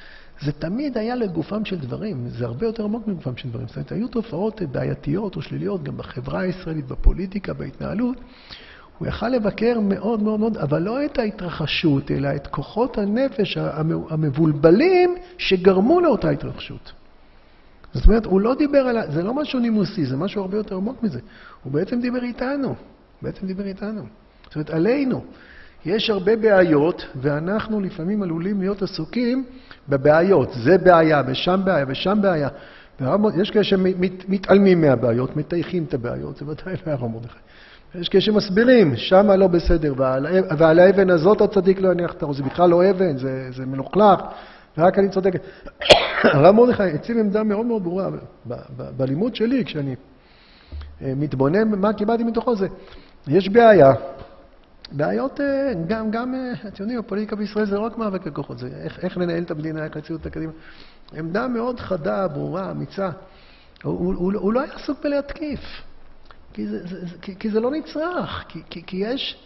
זה 0.42 0.52
תמיד 0.52 0.98
היה 0.98 1.16
לגופם 1.16 1.66
של 1.66 1.80
דברים, 1.80 2.28
זה 2.28 2.46
הרבה 2.46 2.66
יותר 2.66 2.84
עמוק 2.84 3.08
מגופם 3.08 3.38
של 3.38 3.50
דברים. 3.50 3.68
זאת 3.68 3.76
אומרת, 3.76 3.92
היו 3.92 4.08
תופעות 4.08 4.62
בעייתיות 4.72 5.36
או 5.36 5.42
שליליות 5.42 5.84
גם 5.84 5.98
בחברה 5.98 6.40
הישראלית, 6.40 6.88
בפוליטיקה, 6.88 7.54
בהתנהלות. 7.54 8.18
הוא 8.98 9.08
יכל 9.08 9.30
לבקר 9.30 9.80
מאוד 9.80 10.24
מאוד 10.24 10.40
מאוד, 10.40 10.58
אבל 10.58 10.82
לא 10.82 11.06
את 11.06 11.20
ההתרחשות, 11.20 12.12
אלא 12.12 12.30
את 12.36 12.48
כוחות 12.48 12.98
הנפש 12.98 13.58
המבולבלים 14.10 15.16
שגרמו 15.38 16.02
לאותה 16.02 16.30
התרחשות. 16.30 16.92
זאת 17.96 18.06
אומרת, 18.08 18.26
הוא 18.26 18.42
לא 18.42 18.56
דיבר 18.56 18.80
על... 18.80 18.98
זה 19.12 19.24
לא 19.24 19.34
משהו 19.34 19.60
נימוסי, 19.60 20.06
זה 20.06 20.18
משהו 20.18 20.42
הרבה 20.42 20.58
יותר 20.58 20.76
עמוק 20.76 21.04
מזה. 21.04 21.20
הוא 21.64 21.74
בעצם 21.74 22.02
דיבר 22.02 22.24
איתנו. 22.24 22.76
בעצם 23.22 23.48
דיבר 23.48 23.66
איתנו. 23.66 24.02
זאת 24.46 24.56
אומרת, 24.56 24.70
עלינו. 24.70 25.24
יש 25.86 26.10
הרבה 26.10 26.36
בעיות, 26.36 27.06
ואנחנו 27.16 27.82
לפעמים 27.82 28.24
עלולים 28.24 28.60
להיות 28.60 28.82
עסוקים 28.82 29.46
בבעיות. 29.90 30.50
זה 30.64 30.78
בעיה, 30.78 31.22
ושם 31.28 31.62
בעיה, 31.66 31.86
ושם 31.88 32.22
בעיה. 32.22 32.50
יש 33.36 33.52
כאלה 33.52 33.64
שמתעלמים 33.64 34.82
מהבעיות, 34.82 35.38
מטייחים 35.38 35.84
את 35.84 35.94
הבעיות, 35.94 36.38
זה 36.38 36.46
ודאי 36.46 36.74
לא 36.74 36.92
היה 36.92 36.96
רב 36.96 37.12
מרדכי. 37.12 37.40
יש 37.96 38.10
כאלה 38.10 38.22
שמסבירים, 38.22 38.96
שמה 38.96 39.36
לא 39.36 39.48
בסדר, 39.48 39.94
ועל, 39.98 40.28
ועל 40.58 40.80
האבן 40.80 41.10
הזאת 41.10 41.42
הצדיק 41.42 41.82
לא 41.82 41.92
יניח 41.92 42.14
את 42.14 42.24
הראש, 42.24 42.38
זה 42.38 42.44
בכלל 42.44 42.70
לא 42.70 42.90
אבן, 42.90 43.18
זה, 43.18 43.48
זה 43.52 43.66
מלוכלך, 43.66 44.20
ורק 44.78 45.00
אני 45.00 45.10
צודקת. 45.10 45.42
הרב 46.34 46.56
מרדכי 46.56 46.84
הציב 46.84 47.18
עמדה 47.18 47.44
מאוד 47.44 47.66
מאוד 47.66 47.84
ברורה 47.84 48.10
בלימוד 48.98 49.36
שלי, 49.36 49.66
כשאני 49.66 49.96
אה, 51.02 51.14
מתבונן 51.16 51.68
מה 51.68 51.94
קיבלתי 51.94 52.24
מתוכו 52.24 52.56
זה, 52.56 52.68
יש 53.28 53.50
בעיה, 53.50 53.94
בעיות, 54.92 55.42
אה, 55.42 55.74
גם, 55.88 56.12
גם, 56.12 56.36
אה, 56.36 56.54
אתם 56.68 56.84
יודעים, 56.84 57.00
הפוליטיקה 57.00 57.36
בישראל 57.36 57.66
זה 57.66 57.76
לא 57.76 57.82
רק 57.82 57.98
מאבק 57.98 58.28
לכוחות, 58.28 58.60
זה 58.60 58.68
איך, 58.84 59.00
איך 59.00 59.18
לנהל 59.18 59.44
את 59.44 59.52
המדינה, 59.52 59.84
איך 59.84 59.96
להציל 59.96 60.16
אותה 60.16 60.30
קדימה. 60.30 60.52
עמדה 61.14 61.48
מאוד 61.48 61.80
חדה, 61.80 62.28
ברורה, 62.28 62.72
אמיצה. 62.72 63.10
הוא, 63.84 63.94
הוא, 63.94 64.14
הוא, 64.14 64.34
הוא 64.34 64.54
לא 64.54 64.62
היה 64.62 64.74
עסוק 64.74 65.04
בלהתקיף, 65.04 65.60
כי 66.54 66.68
זה, 66.68 66.88
זה, 66.88 67.06
זה, 67.06 67.18
כי, 67.22 67.36
כי 67.40 67.50
זה 67.50 67.60
לא 67.60 67.72
נצרך, 67.72 68.46
כי, 68.48 68.62
כי, 68.70 68.84
כי 68.86 68.98
יש... 68.98 69.38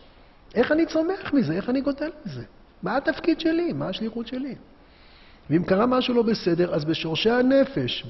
איך 0.56 0.72
אני 0.72 0.86
צומח 0.86 1.34
מזה? 1.34 1.54
איך 1.54 1.70
אני 1.70 1.82
גודל 1.82 2.10
מזה? 2.26 2.44
מה 2.84 2.98
התפקיד 2.98 3.40
שלי? 3.40 3.74
מה 3.74 3.88
השליחות 3.88 4.28
שלי? 4.28 4.56
ואם 5.50 5.64
קרה 5.64 5.86
משהו 5.86 6.14
לא 6.14 6.22
בסדר, 6.22 6.74
אז 6.74 6.86
בשורשי 6.86 7.30
הנפש, 7.30 8.06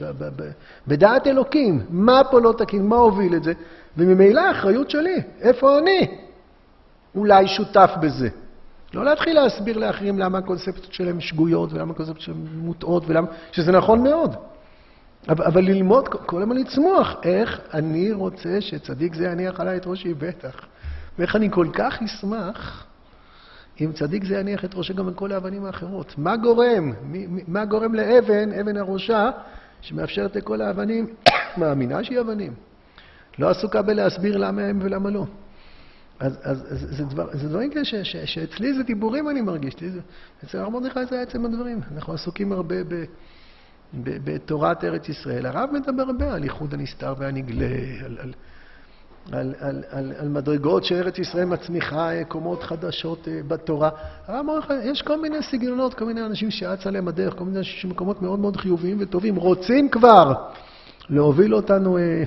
בדעת 0.88 1.28
אלוקים, 1.28 1.82
מה 1.90 2.22
פה 2.32 2.40
לא 2.42 2.54
תקין, 2.58 2.88
מה 2.88 2.96
הוביל 2.96 3.36
את 3.36 3.44
זה, 3.44 3.54
וממילא 3.98 4.42
האחריות 4.42 4.90
שלי, 4.90 5.22
איפה 5.42 5.80
אני? 5.80 6.08
אולי 7.16 7.48
שותף 7.48 7.92
בזה. 8.02 8.30
לא 8.94 9.06
להתחיל 9.06 9.36
להסביר 9.36 9.78
לאחרים 9.78 10.20
למה 10.20 10.38
הקונספציות 10.38 10.94
שלהם 10.94 11.22
שגויות, 11.22 11.74
ולמה 11.74 11.92
הקונספציות 11.92 12.22
שלהם 12.22 12.46
מוטעות, 12.56 13.04
ולמה... 13.08 13.28
שזה 13.52 13.72
נכון 13.72 14.04
מאוד. 14.04 14.36
אבל, 15.30 15.46
אבל 15.46 15.64
ללמוד, 15.64 16.08
כל 16.08 16.42
הזמן 16.42 16.58
לצמוח, 16.58 17.16
איך 17.24 17.60
אני 17.74 18.12
רוצה 18.12 18.62
שצדיק 18.62 19.16
זה 19.16 19.26
יניח 19.26 19.60
עליי 19.60 19.78
את 19.78 19.88
ראשי 19.88 20.14
בטח. 20.14 20.66
ואיך 21.20 21.36
אני 21.36 21.52
כל 21.52 21.68
כך 21.74 22.02
אשמח 22.02 22.89
אם 23.82 23.92
צדיק 23.92 24.24
זה 24.24 24.36
יניח 24.36 24.66
את 24.66 24.76
ראשו 24.76 24.94
גם 24.94 25.08
על 25.08 25.14
כל 25.14 25.32
האבנים 25.32 25.66
האחרות. 25.66 26.14
מה 26.18 26.38
גורם? 26.38 26.94
מה 27.48 27.66
גורם 27.66 27.96
לאבן, 27.96 28.52
אבן 28.52 28.78
הראשה, 28.78 29.30
שמאפשרת 29.82 30.36
לכל 30.36 30.62
האבנים, 30.62 31.08
מאמינה 31.58 32.04
שהיא 32.04 32.20
אבנים. 32.20 32.54
לא 33.40 33.50
עסוקה 33.50 33.82
בלהסביר 33.82 34.38
למה 34.38 34.62
הם 34.62 34.80
ולמה 34.82 35.10
לא. 35.10 35.26
אז, 36.20 36.40
אז, 36.44 36.66
אז 36.72 36.98
זה, 36.98 37.06
דבר, 37.06 37.28
זה 37.34 37.50
דברים 37.50 37.72
כאלה 37.72 37.86
שאצלי 38.26 38.74
זה 38.74 38.84
דיבורים 38.84 39.30
אני 39.30 39.42
מרגיש. 39.42 39.76
אצל 40.44 40.58
הרב 40.58 40.74
מרדכי 40.74 41.06
זה 41.06 41.22
עצם 41.22 41.46
הדברים. 41.46 41.80
אנחנו 41.96 42.14
עסוקים 42.14 42.52
הרבה 42.52 42.84
ב, 42.84 42.94
ב, 44.04 44.18
בתורת 44.24 44.84
ארץ 44.84 45.10
ישראל. 45.10 45.46
הרב 45.46 45.70
מדבר 45.74 46.04
הרבה 46.04 46.34
על 46.34 46.44
ייחוד 46.44 46.74
הנסתר 46.74 47.14
והנגלה, 47.18 47.66
על, 48.06 48.18
על, 48.22 48.34
על, 49.32 49.54
על, 49.60 49.84
על, 49.90 50.14
על 50.18 50.28
מדרגות 50.28 50.84
שארץ 50.84 51.20
ישראל 51.20 51.46
מצמיחה 51.46 52.12
אה, 52.12 52.24
קומות 52.24 52.64
חדשות 52.64 53.28
אה, 53.28 53.40
בתורה. 53.48 53.90
הרב 54.28 54.40
אמר 54.40 54.60
לך, 54.60 54.74
יש 54.84 55.02
כל 55.02 55.22
מיני 55.22 55.38
סגנונות, 55.44 55.94
כל 55.94 56.06
מיני 56.06 56.26
אנשים 56.26 56.52
שאץ 56.52 56.88
עליהם 56.88 57.08
הדרך, 57.08 57.34
כל 57.38 57.44
מיני 57.44 57.58
אנשים 57.58 57.80
שמקומות 57.80 58.22
מאוד 58.22 58.40
מאוד 58.40 58.58
חיוביים 58.58 58.98
וטובים, 59.00 59.36
רוצים 59.36 59.90
כבר 59.90 60.34
להוביל 61.10 61.56
אותנו 61.56 61.98
אה, 61.98 62.24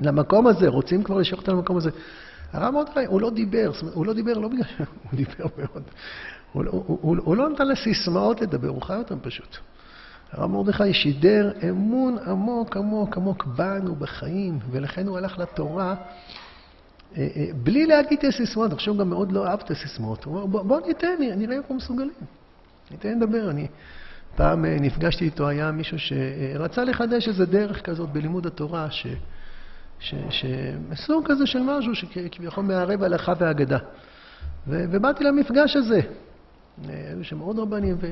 למקום 0.00 0.46
הזה, 0.46 0.68
רוצים 0.68 1.02
כבר 1.02 1.18
לשלוח 1.18 1.40
אותנו 1.40 1.56
למקום 1.56 1.76
הזה. 1.76 1.90
הרב 2.52 2.74
מרדכי, 2.74 3.04
הוא 3.06 3.20
לא 3.20 3.30
דיבר, 3.30 3.70
הוא 3.94 4.06
לא 4.06 4.12
דיבר 4.12 4.32
לא 4.32 4.48
בגלל 4.48 4.64
שהוא 4.76 4.86
דיבר 5.22 5.44
מאוד, 5.58 5.82
הוא, 6.52 6.64
הוא, 6.70 6.98
הוא, 7.00 7.16
הוא 7.24 7.36
לא 7.36 7.48
נתן 7.48 7.68
לסיסמאות 7.68 8.40
לדבר, 8.40 8.68
הוא 8.68 8.82
חי 8.82 8.96
אותם 8.96 9.18
פשוט. 9.22 9.56
הרב 10.32 10.50
מרדכי 10.50 10.94
שידר 10.94 11.52
אמון 11.70 12.18
עמוק 12.18 12.76
עמוק 12.76 13.16
עמוק 13.16 13.44
בנו, 13.44 13.94
בחיים, 13.94 14.58
ולכן 14.70 15.06
הוא 15.06 15.18
הלך 15.18 15.38
לתורה 15.38 15.94
אה, 17.16 17.28
אה, 17.36 17.46
בלי 17.62 17.86
להגיד 17.86 18.18
את 18.18 18.24
הסיסמאות. 18.24 18.72
עכשיו 18.72 18.96
גם 18.96 19.10
מאוד 19.10 19.32
לא 19.32 19.46
אהב 19.46 19.60
את 19.60 19.70
הסיסמאות. 19.70 20.24
הוא 20.24 20.40
אומר, 20.40 20.62
בוא 20.62 20.80
ניתן, 20.86 21.14
נראה 21.36 21.56
איפה 21.56 21.74
מסוגלים. 21.74 22.12
ניתן 22.90 23.18
לדבר. 23.18 23.50
אני 23.50 23.66
פעם 24.36 24.64
אה, 24.64 24.76
נפגשתי 24.80 25.24
איתו, 25.24 25.48
היה 25.48 25.72
מישהו 25.72 25.98
שרצה 25.98 26.84
לחדש 26.84 27.28
איזה 27.28 27.46
דרך 27.46 27.82
כזאת 27.82 28.10
בלימוד 28.10 28.46
התורה, 28.46 28.90
ש... 28.90 29.06
ש... 30.00 30.44
סוג 30.94 31.26
כזה 31.28 31.46
של 31.46 31.60
משהו 31.62 31.94
שכביכול 31.94 32.64
מערב 32.64 33.02
הלכה 33.02 33.32
ואגדה. 33.38 33.78
ו... 34.66 34.84
ובאתי 34.90 35.24
למפגש 35.24 35.76
הזה. 35.76 36.00
היו 36.88 37.24
שם 37.24 37.38
עוד 37.38 37.58
רבנים, 37.58 37.96
ו... 38.00 38.10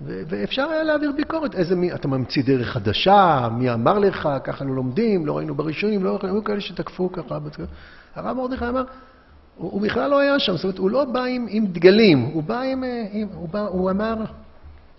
ואפשר 0.00 0.68
היה 0.70 0.82
להעביר 0.82 1.12
ביקורת. 1.16 1.54
איזה 1.54 1.76
מי, 1.76 1.94
אתה 1.94 2.08
ממציא 2.08 2.42
דרך 2.42 2.68
חדשה, 2.68 3.48
מי 3.52 3.72
אמר 3.72 3.98
לך, 3.98 4.28
ככה 4.44 4.64
לא 4.64 4.74
לומדים, 4.74 5.26
לא 5.26 5.36
ראינו 5.36 5.54
בראשונים, 5.54 6.04
לא 6.04 6.18
היו 6.22 6.44
כאלה 6.44 6.60
שתקפו 6.60 7.12
ככה. 7.12 7.38
הרב 8.14 8.36
מרדכי 8.36 8.68
אמר, 8.68 8.84
הוא, 9.56 9.72
הוא 9.72 9.80
בכלל 9.80 10.10
לא 10.10 10.18
היה 10.18 10.38
שם, 10.38 10.56
זאת 10.56 10.64
אומרת, 10.64 10.78
הוא 10.78 10.90
לא 10.90 11.04
בא 11.04 11.24
עם, 11.24 11.46
עם 11.48 11.66
דגלים, 11.66 12.20
הוא 12.20 12.42
בא 12.42 12.60
עם, 12.60 12.84
עם 13.12 13.28
הוא, 13.34 13.48
בא, 13.48 13.66
הוא 13.66 13.90
אמר, 13.90 14.14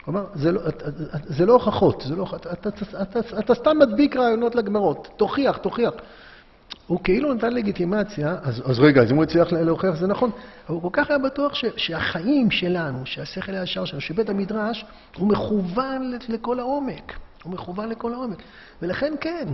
הוא 0.05 0.13
אמר, 0.13 0.25
זה 0.33 0.51
לא, 0.51 0.61
זה 1.09 1.45
לא 1.45 1.53
הוכחות, 1.53 2.03
זה 2.07 2.15
לא, 2.15 2.25
אתה, 2.35 2.51
אתה, 2.53 2.69
אתה, 3.01 3.19
אתה 3.39 3.55
סתם 3.55 3.79
מדביק 3.79 4.15
רעיונות 4.15 4.55
לגמרות, 4.55 5.07
תוכיח, 5.17 5.57
תוכיח. 5.57 5.93
הוא 6.87 6.99
כאילו 7.03 7.33
נתן 7.33 7.53
לגיטימציה, 7.53 8.35
אז, 8.43 8.71
אז 8.71 8.79
רגע, 8.79 9.01
אז 9.01 9.11
אם 9.11 9.15
הוא 9.15 9.23
הצליח 9.23 9.51
להוכיח 9.51 9.95
זה 9.95 10.07
נכון, 10.07 10.31
הוא 10.67 10.81
כל 10.81 10.89
כך 10.91 11.09
היה 11.09 11.19
בטוח 11.19 11.53
ש, 11.53 11.65
שהחיים 11.77 12.51
שלנו, 12.51 13.05
שהשכל 13.05 13.51
הישר 13.51 13.85
שלנו, 13.85 14.01
שבית 14.01 14.29
המדרש, 14.29 14.85
הוא 15.17 15.27
מכוון 15.27 16.13
לכל 16.29 16.59
העומק. 16.59 17.13
הוא 17.43 17.53
מכוון 17.53 17.89
לכל 17.89 18.13
העומק. 18.13 18.37
ולכן 18.81 19.13
כן, 19.21 19.47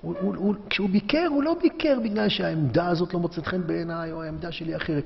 הוא, 0.00 0.14
הוא, 0.20 0.36
הוא, 0.36 0.54
כשהוא 0.70 0.90
ביקר, 0.90 1.26
הוא 1.30 1.42
לא 1.42 1.56
ביקר 1.62 1.98
בגלל 2.04 2.28
שהעמדה 2.28 2.88
הזאת 2.88 3.14
לא 3.14 3.20
מוצאת 3.20 3.46
חן 3.46 3.66
בעיניי, 3.66 4.12
או 4.12 4.22
העמדה 4.22 4.52
שלי 4.52 4.76
אחרת. 4.76 5.04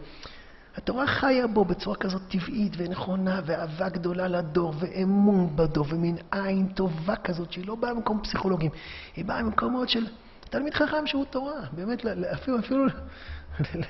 התורה 0.76 1.06
חיה 1.06 1.46
בו 1.46 1.64
בצורה 1.64 1.96
כזאת 1.96 2.22
טבעית 2.28 2.72
ונכונה, 2.76 3.40
ואהבה 3.46 3.88
גדולה 3.88 4.28
לדור, 4.28 4.74
ואמון 4.78 5.56
בדור, 5.56 5.86
ומין 5.88 6.16
עין 6.30 6.66
טובה 6.66 7.16
כזאת, 7.16 7.52
שהיא 7.52 7.66
לא 7.66 7.74
באה 7.74 7.94
ממקום 7.94 8.20
פסיכולוגים, 8.22 8.70
היא 9.16 9.24
באה 9.24 9.42
ממקומות 9.42 9.88
של 9.88 10.06
תלמיד 10.50 10.74
חכם 10.74 11.06
שהוא 11.06 11.24
תורה. 11.30 11.60
באמת, 11.72 12.06
אפילו, 12.32 12.58
אפילו 12.58 12.84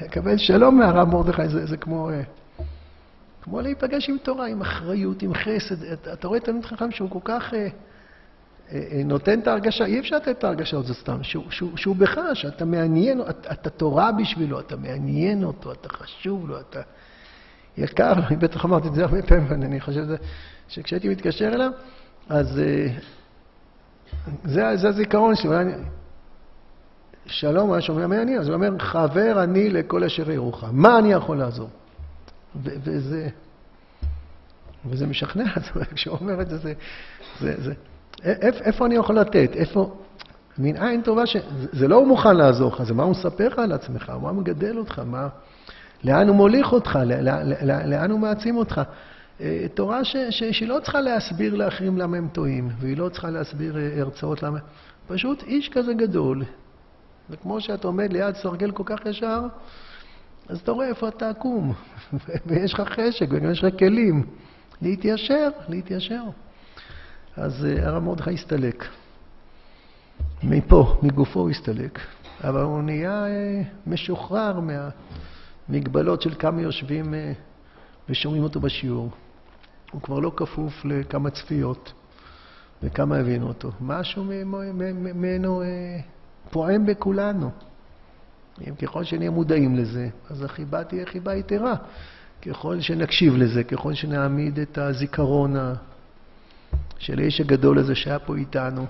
לקבל 0.01 0.39
שלום 0.39 0.79
מהרב 0.79 1.09
מרדכי 1.09 1.49
זה, 1.49 1.67
זה 1.67 1.77
כמו, 1.77 2.11
אה, 2.11 2.23
כמו 3.43 3.61
להיפגש 3.61 4.09
עם 4.09 4.17
תורה, 4.23 4.47
עם 4.47 4.61
אחריות, 4.61 5.23
עם 5.23 5.35
חסד. 5.35 5.85
אתה 6.13 6.29
רואה 6.29 6.41
תלמיד 6.41 6.65
חכם 6.65 6.91
שהוא 6.91 7.11
כל 7.11 7.21
כך... 7.25 7.55
אה, 7.55 7.69
אה, 8.73 9.03
נותן 9.05 9.41
את 9.41 9.47
ההרגשה, 9.47 9.85
אי 9.85 10.01
אפשר 10.01 10.17
לתת 10.17 10.29
את 10.29 10.45
ההרגשה 10.45 10.79
הזאת 10.79 10.97
סתם, 10.97 11.23
שהוא, 11.23 11.45
שהוא, 11.51 11.77
שהוא 11.77 11.97
בך, 11.97 12.19
שאתה 12.35 12.65
מעניין, 12.65 13.21
אתה, 13.21 13.53
אתה 13.53 13.71
תורה 13.71 14.13
בשבילו, 14.13 14.61
אתה 14.61 14.77
מעניין 14.77 15.45
אותו, 15.45 15.73
אתה 15.73 15.89
חשוב 15.89 16.49
לו, 16.49 16.61
אתה 16.61 16.81
יקר, 17.77 18.13
אני 18.13 18.37
בטח 18.37 18.65
אמרתי 18.65 18.89
את 18.89 18.95
זה 18.95 19.05
הרבה 19.05 19.23
פעמים, 19.23 19.53
אני 19.53 19.81
חושב 19.81 20.05
שכשהייתי 20.69 21.09
מתקשר 21.09 21.49
אליו, 21.49 21.71
אז 22.29 22.59
אה, 22.59 22.87
זה, 24.45 24.77
זה 24.77 24.89
הזיכרון 24.89 25.37
שלי. 25.37 25.51
שלום, 27.26 27.66
הוא 27.66 27.75
היה 27.75 27.83
שומע 27.83 28.07
מי 28.07 28.19
אני? 28.19 28.38
אז 28.38 28.49
הוא 28.49 28.54
אומר, 28.54 28.78
חבר 28.78 29.43
אני 29.43 29.71
לכל 29.71 30.04
אשר 30.04 30.31
ירוחם. 30.31 30.69
מה 30.73 30.99
אני 30.99 31.12
יכול 31.12 31.37
לעזור? 31.37 31.69
וזה, 32.62 33.28
וזה 34.87 35.07
משכנע, 35.07 35.45
כשהוא 35.95 36.19
אומר 36.21 36.40
את 36.40 36.49
זה, 36.49 36.59
זה, 36.59 36.75
זה, 37.40 37.54
זה 37.62 37.73
איפה 38.43 38.87
אני 38.87 38.95
יכול 38.95 39.19
לתת? 39.19 39.50
איפה... 39.54 39.97
מין 40.59 40.76
עין 40.76 41.02
טובה 41.02 41.26
ש... 41.26 41.37
זה 41.73 41.88
לא 41.88 41.97
הוא 41.97 42.07
מוכן 42.07 42.37
לעזור 42.37 42.73
לך, 42.73 42.83
זה 42.83 42.95
מה 42.95 43.02
הוא 43.02 43.11
מספר 43.11 43.49
לך 43.49 43.59
על 43.59 43.73
עצמך, 43.73 44.12
מה 44.23 44.33
מגדל 44.33 44.78
אותך, 44.78 45.02
מה... 45.07 45.28
לאן 46.04 46.28
הוא 46.28 46.37
מוליך 46.37 46.73
אותך, 46.73 46.99
לאן 47.87 48.11
הוא 48.11 48.21
מעצים 48.21 48.57
אותך. 48.57 48.81
אה, 49.40 49.66
תורה 49.75 50.04
ש... 50.04 50.16
ש... 50.31 50.45
שהיא 50.45 50.69
לא 50.69 50.78
צריכה 50.83 51.00
להסביר 51.00 51.54
לאחרים 51.54 51.99
למה 51.99 52.16
הם 52.16 52.28
טועים, 52.33 52.69
והיא 52.78 52.97
לא 52.97 53.09
צריכה 53.09 53.31
להסביר 53.31 53.76
אה, 53.76 54.00
הרצאות 54.00 54.43
למה... 54.43 54.59
פשוט 55.07 55.43
איש 55.43 55.69
כזה 55.69 55.95
גדול, 55.95 56.43
וכמו 57.31 57.61
שאתה 57.61 57.87
עומד 57.87 58.12
ליד 58.12 58.35
סרגל 58.35 58.71
כל 58.71 58.83
כך 58.87 59.07
ישר, 59.07 59.40
אז 60.49 60.61
אתה 60.61 60.73
רואה 60.73 60.88
איפה 60.88 61.09
אתה 61.09 61.31
עקום, 61.31 61.73
ויש 62.47 62.75
לך 62.75 62.81
חשק, 62.81 63.26
וגם 63.31 63.50
יש 63.50 63.64
לך 63.64 63.78
כלים. 63.78 64.26
להתיישר, 64.83 65.49
להתיישר. 65.69 66.23
אז 67.37 67.64
אה, 67.64 67.87
הרב 67.88 68.02
מרדכי 68.02 68.35
הסתלק. 68.35 68.85
מפה, 70.43 70.99
מגופו 71.02 71.40
הוא 71.40 71.50
הסתלק. 71.50 72.00
אבל 72.45 72.61
הוא 72.62 72.83
נהיה 72.83 73.26
אה, 73.26 73.62
משוחרר 73.87 74.61
מהמגבלות 75.69 76.23
של 76.23 76.35
כמה 76.35 76.62
יושבים 76.62 77.14
אה, 77.14 77.33
ושומעים 78.09 78.43
אותו 78.43 78.61
בשיעור. 78.61 79.11
הוא 79.93 80.02
כבר 80.02 80.19
לא 80.19 80.33
כפוף 80.37 80.85
לכמה 80.85 81.31
צפיות 81.31 81.93
וכמה 82.83 83.16
הבינו 83.16 83.49
אותו. 83.49 83.71
משהו 83.81 84.25
ממנו 84.25 85.62
פועם 86.51 86.87
בכולנו. 86.87 87.51
אם 88.69 88.75
ככל 88.75 89.05
שנהיה 89.05 89.31
מודעים 89.31 89.77
לזה, 89.77 90.09
אז 90.31 90.43
החיבה 90.43 90.85
תהיה 90.85 91.07
חיבה 91.07 91.35
יתרה. 91.35 91.75
ככל 92.43 92.81
שנקשיב 92.81 93.37
לזה, 93.37 93.65
ככל 93.65 93.95
שנעמיד 93.95 94.59
את 94.59 94.79
הזיכרון 94.79 95.57
של 96.99 97.19
האיש 97.19 97.41
הגדול 97.41 97.79
הזה 97.79 97.95
שהיה 97.95 98.19
פה 98.19 98.37
איתנו, 98.37 98.87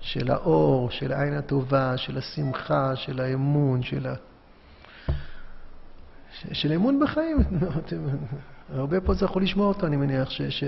של 0.00 0.30
האור, 0.30 0.90
של 0.90 1.12
העין 1.12 1.34
הטובה, 1.34 1.96
של 1.96 2.18
השמחה, 2.18 2.96
של 2.96 3.20
האמון, 3.20 3.82
של, 3.82 4.06
ה... 4.06 4.14
של 6.52 6.72
אמון 6.72 7.00
בחיים. 7.00 7.36
הרבה 8.74 9.00
פה 9.00 9.14
זכו 9.14 9.40
לשמוע 9.40 9.66
אותו, 9.66 9.86
אני 9.86 9.96
מניח, 9.96 10.30
ש... 10.30 10.42
ש... 10.42 10.64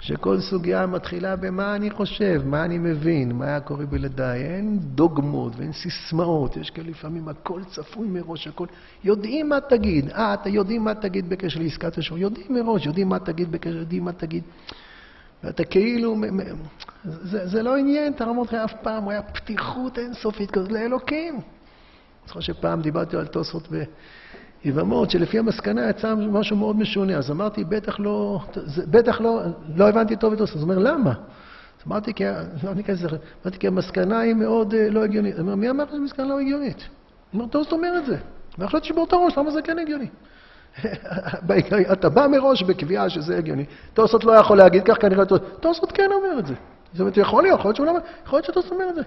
שכל 0.00 0.40
סוגיה 0.40 0.86
מתחילה 0.86 1.36
במה 1.36 1.76
אני 1.76 1.90
חושב, 1.90 2.42
מה 2.44 2.64
אני 2.64 2.78
מבין, 2.78 3.32
מה 3.32 3.44
היה 3.44 3.60
קורה 3.60 3.86
בלעדיי. 3.86 4.42
אין 4.42 4.78
דוגמות 4.78 5.52
ואין 5.56 5.72
סיסמאות, 5.72 6.56
יש 6.56 6.70
כאלה 6.70 6.90
לפעמים 6.90 7.28
הכל 7.28 7.64
צפוי 7.64 8.08
מראש, 8.08 8.46
הכל... 8.46 8.66
יודעים 9.04 9.48
מה 9.48 9.60
תגיד, 9.60 10.10
אה, 10.10 10.34
אתה 10.34 10.48
יודעים 10.48 10.84
מה 10.84 10.94
תגיד 10.94 11.28
בקשר 11.28 11.60
לעסקת 11.60 11.98
השם, 11.98 12.16
יודעים 12.16 12.46
מראש, 12.50 12.86
יודעים 12.86 13.08
מה 13.08 13.18
תגיד 13.18 13.52
בקשר, 13.52 13.76
יודעים 13.76 14.04
מה 14.04 14.12
תגיד. 14.12 14.42
ואתה 15.44 15.64
כאילו, 15.64 16.16
זה, 17.04 17.46
זה 17.46 17.62
לא 17.62 17.76
עניין 17.76 18.12
את 18.12 18.20
הרמות 18.20 18.48
חיי 18.48 18.64
אף 18.64 18.72
פעם, 18.82 19.04
הוא 19.04 19.12
היה 19.12 19.22
פתיחות 19.22 19.98
אינסופית 19.98 20.50
כזאת 20.50 20.72
לאלוקים. 20.72 21.34
אני 21.34 22.28
זוכר 22.28 22.40
שפעם 22.40 22.82
דיברתי 22.82 23.16
על 23.16 23.26
תוספות 23.26 23.68
ויבמות, 24.66 25.10
שלפי 25.10 25.38
המסקנה 25.38 25.90
יצא 25.90 26.14
משהו 26.14 26.56
מאוד 26.56 26.76
משונה, 26.76 27.16
אז 27.16 27.30
אמרתי, 27.30 27.64
בטח 27.64 28.00
לא, 28.00 28.40
בטח 28.90 29.20
לא, 29.20 29.40
לא 29.76 29.88
הבנתי 29.88 30.16
טוב 30.16 30.32
את 30.32 30.38
תוספות, 30.38 30.56
אז 30.56 30.62
הוא 30.62 30.72
אומר, 30.72 30.90
למה? 30.90 31.10
אז 31.10 31.86
אמרתי, 31.86 32.14
כי, 32.14 32.24
לא 32.64 32.74
ניכנס 32.74 33.02
לזה, 33.02 33.16
אמרתי, 33.44 33.58
כי 33.58 33.66
המסקנה 33.66 34.18
היא 34.18 34.34
מאוד 34.34 34.74
אה, 34.74 34.90
לא 34.90 35.04
הגיונית. 35.04 35.38
אומר, 35.38 35.54
מי 35.54 35.70
אמר 35.70 35.84
שהמסקנה 35.90 36.26
לא 36.26 36.40
הגיונית? 36.40 36.76
הוא 36.76 37.40
אומר, 37.40 37.46
תוספות 37.46 37.72
אומר 37.72 37.98
את 37.98 38.06
זה. 38.06 38.16
ואני 38.58 38.70
חושב 38.70 38.84
שבאותו 38.84 39.24
ראש, 39.24 39.38
למה 39.38 39.50
זה 39.50 39.62
כן 39.62 39.78
הגיוני? 39.78 40.08
אתה 41.92 42.08
בא 42.08 42.26
מראש 42.26 42.62
בקביעה 42.62 43.10
שזה 43.10 43.38
הגיוני. 43.38 43.64
תוספות 43.94 44.24
לא 44.24 44.32
יכול 44.32 44.58
להגיד 44.58 44.82
כך, 44.84 45.00
כנראה 45.00 45.24
תוספות 45.60 45.92
כן 45.92 46.10
אומר 46.12 46.38
את 46.38 46.46
זה. 46.46 46.54
זאת 46.92 47.00
אומרת, 47.00 47.16
יכול 47.16 47.42
להיות, 47.42 47.58
יכול 47.58 47.68
להיות 47.68 47.76
שהוא 47.76 47.86
לא 47.86 47.90
אומר, 47.90 48.00
להיות 48.32 48.44
שתוספות 48.44 48.72
אומר 48.72 48.88
את 48.88 48.94
זה. 48.94 49.02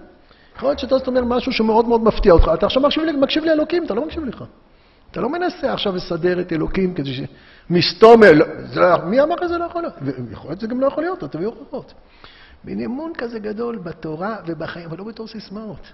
יכול 0.56 0.69
להיות 0.69 0.80
שתוספות 0.80 1.08
אומר 1.08 1.24
משהו 1.24 1.52
שמאוד 1.52 1.88
מאוד 1.88 2.04
מפתיע 2.04 2.34
אותך. 2.34 2.52
אתה 2.54 2.65
עכשיו 2.65 2.82
מקשיב, 2.82 3.04
מקשיב 3.22 3.43
לאלוקים, 3.45 3.86
אתה 3.86 3.93
לא 3.93 4.06
מקשיב 4.06 4.26
לך. 4.26 4.43
אתה 5.12 5.22
לא 5.22 5.30
מנסה 5.30 5.74
עכשיו 5.74 5.95
לסדר 5.95 6.41
את 6.41 6.54
אלוקים 6.54 6.93
כדי 6.93 7.13
ש... 7.13 7.22
מסתומל, 7.69 8.41
לא- 8.76 9.06
מי 9.06 9.22
אמר 9.22 9.36
שזה 9.43 9.58
לא 9.58 9.65
יכול 9.65 9.82
להיות? 9.82 9.93
ויכול 10.30 10.50
להיות 10.50 10.60
שזה 10.60 10.67
גם 10.67 10.80
לא 10.80 10.88
יכול 10.88 11.04
להיות, 11.04 11.19
תביאו 11.19 11.50
הוכחות. 11.50 11.93
מין 12.63 12.82
אמון 12.82 13.13
כזה 13.17 13.39
גדול 13.39 13.78
בתורה 13.78 14.38
ובחיים, 14.48 14.86
אבל 14.86 14.98
לא 14.98 15.04
בתור 15.04 15.28
סיסמאות. 15.28 15.91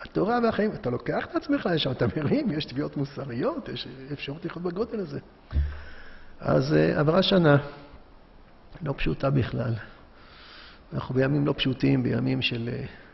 התורה 0.00 0.38
והחיים, 0.42 0.70
אתה 0.72 0.90
לוקח 0.90 1.26
את 1.30 1.36
עצמך 1.36 1.68
לשם, 1.72 1.90
אתה 1.90 2.06
מרים, 2.16 2.50
יש 2.50 2.64
תביעות 2.64 2.96
מוסריות, 2.96 3.68
יש 3.68 3.88
אפשרות 4.12 4.44
לחיות 4.44 4.64
בגודל 4.64 5.00
הזה. 5.00 5.18
אז 6.40 6.72
uh, 6.72 6.98
עברה 6.98 7.22
שנה, 7.22 7.56
לא 8.82 8.94
פשוטה 8.96 9.30
בכלל. 9.30 9.74
אנחנו 10.92 11.14
בימים 11.14 11.46
לא 11.46 11.54
פשוטים, 11.56 12.02
בימים 12.02 12.42
של 12.42 12.68
uh, 12.72 13.05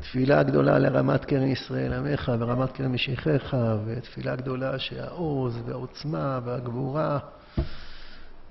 תפילה 0.00 0.42
גדולה 0.42 0.78
לרמת 0.78 1.24
קרן 1.24 1.46
ישראל 1.48 1.92
עמך 1.92 2.32
ורמת 2.38 2.72
קרן 2.72 2.92
משיחיך, 2.92 3.56
ותפילה 3.86 4.36
גדולה 4.36 4.78
שהעוז 4.78 5.58
והעוצמה 5.66 6.40
והגבורה 6.44 7.18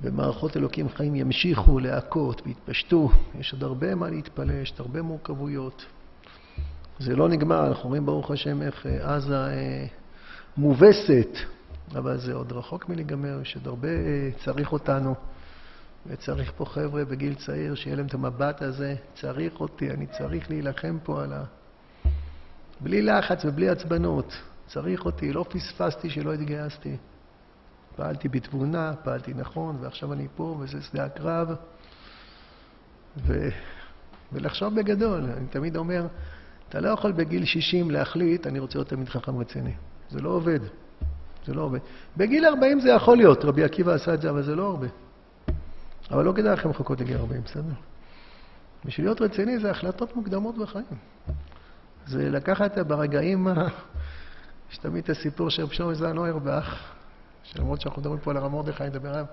ומערכות 0.01 0.57
אלוקים 0.57 0.89
חיים 0.89 1.15
ימשיכו 1.15 1.79
להכות 1.79 2.41
ויתפשטו. 2.45 3.09
יש 3.39 3.53
עוד 3.53 3.63
הרבה 3.63 3.95
מה 3.95 4.09
להתפלל, 4.09 4.61
יש 4.61 4.71
עוד 4.71 4.79
הרבה 4.79 5.01
מורכבויות. 5.01 5.85
זה 6.99 7.15
לא 7.15 7.29
נגמר, 7.29 7.67
אנחנו 7.67 7.89
רואים 7.89 8.05
ברוך 8.05 8.31
השם 8.31 8.61
איך 8.61 8.85
אה, 8.85 9.15
עזה 9.15 9.35
אה, 9.35 9.85
מובסת, 10.57 11.37
אבל 11.95 12.17
זה 12.17 12.33
עוד 12.33 12.51
רחוק 12.51 12.89
מלהיגמר, 12.89 13.39
יש 13.41 13.55
עוד 13.55 13.67
הרבה 13.67 13.87
אה, 13.87 14.29
צריך 14.45 14.71
אותנו, 14.73 15.15
וצריך 16.07 16.51
פה 16.57 16.65
חבר'ה 16.65 17.05
בגיל 17.05 17.35
צעיר 17.35 17.75
שיהיה 17.75 17.95
להם 17.95 18.05
את 18.05 18.13
המבט 18.13 18.61
הזה, 18.61 18.95
צריך 19.13 19.59
אותי, 19.59 19.91
אני 19.91 20.07
צריך 20.07 20.49
להילחם 20.49 20.97
פה 21.03 21.23
על 21.23 21.33
ה... 21.33 21.43
בלי 22.79 23.01
לחץ 23.01 23.45
ובלי 23.45 23.69
עצבנות, 23.69 24.33
צריך 24.67 25.05
אותי, 25.05 25.33
לא 25.33 25.45
פספסתי 25.49 26.09
שלא 26.09 26.33
התגייסתי. 26.33 26.97
פעלתי 27.95 28.29
בתבונה, 28.29 28.93
פעלתי 29.03 29.33
נכון, 29.33 29.77
ועכשיו 29.81 30.13
אני 30.13 30.27
פה, 30.35 30.57
וזה 30.59 30.81
שדה 30.81 31.05
הקרב. 31.05 31.55
ו... 33.17 33.49
ולחשוב 34.33 34.75
בגדול, 34.75 35.23
אני 35.37 35.47
תמיד 35.47 35.77
אומר, 35.77 36.07
אתה 36.69 36.79
לא 36.79 36.89
יכול 36.89 37.11
בגיל 37.11 37.45
60 37.45 37.91
להחליט, 37.91 38.47
אני 38.47 38.59
רוצה 38.59 38.77
להיות 38.77 38.89
תלמיד 38.89 39.09
חכם 39.09 39.37
רציני. 39.37 39.73
זה 40.09 40.21
לא 40.21 40.29
עובד. 40.29 40.59
זה 41.45 41.53
לא 41.53 41.61
עובד. 41.61 41.79
בגיל 42.17 42.45
40 42.45 42.79
זה 42.79 42.89
יכול 42.89 43.17
להיות, 43.17 43.45
רבי 43.45 43.63
עקיבא 43.63 43.93
עשה 43.93 44.13
את 44.13 44.21
זה, 44.21 44.29
אבל 44.29 44.43
זה 44.43 44.55
לא 44.55 44.63
הרבה. 44.67 44.87
אבל 46.11 46.25
לא 46.25 46.33
כדאי 46.35 46.53
לכם 46.53 46.69
לחכות 46.69 47.01
לגיל 47.01 47.17
40, 47.17 47.41
בסדר? 47.41 47.73
בשביל 48.85 49.07
להיות 49.07 49.21
רציני 49.21 49.59
זה 49.59 49.71
החלטות 49.71 50.15
מוקדמות 50.15 50.57
בחיים. 50.57 50.85
זה 52.07 52.29
לקחת 52.29 52.77
ברגעים, 52.77 53.47
יש 54.71 54.77
תמיד 54.77 55.03
את 55.03 55.09
הסיפור 55.09 55.49
של 55.49 55.67
שלמה 55.69 55.93
זלמן 55.93 56.17
אוירבך, 56.17 56.79
שלמרות 57.43 57.81
שאנחנו 57.81 58.01
מדברים 58.01 58.19
פה 58.19 58.31
על 58.31 58.37
הרב 58.37 58.51
מרדכי, 58.51 58.83
נדבר 58.83 59.09
עליו, 59.09 59.25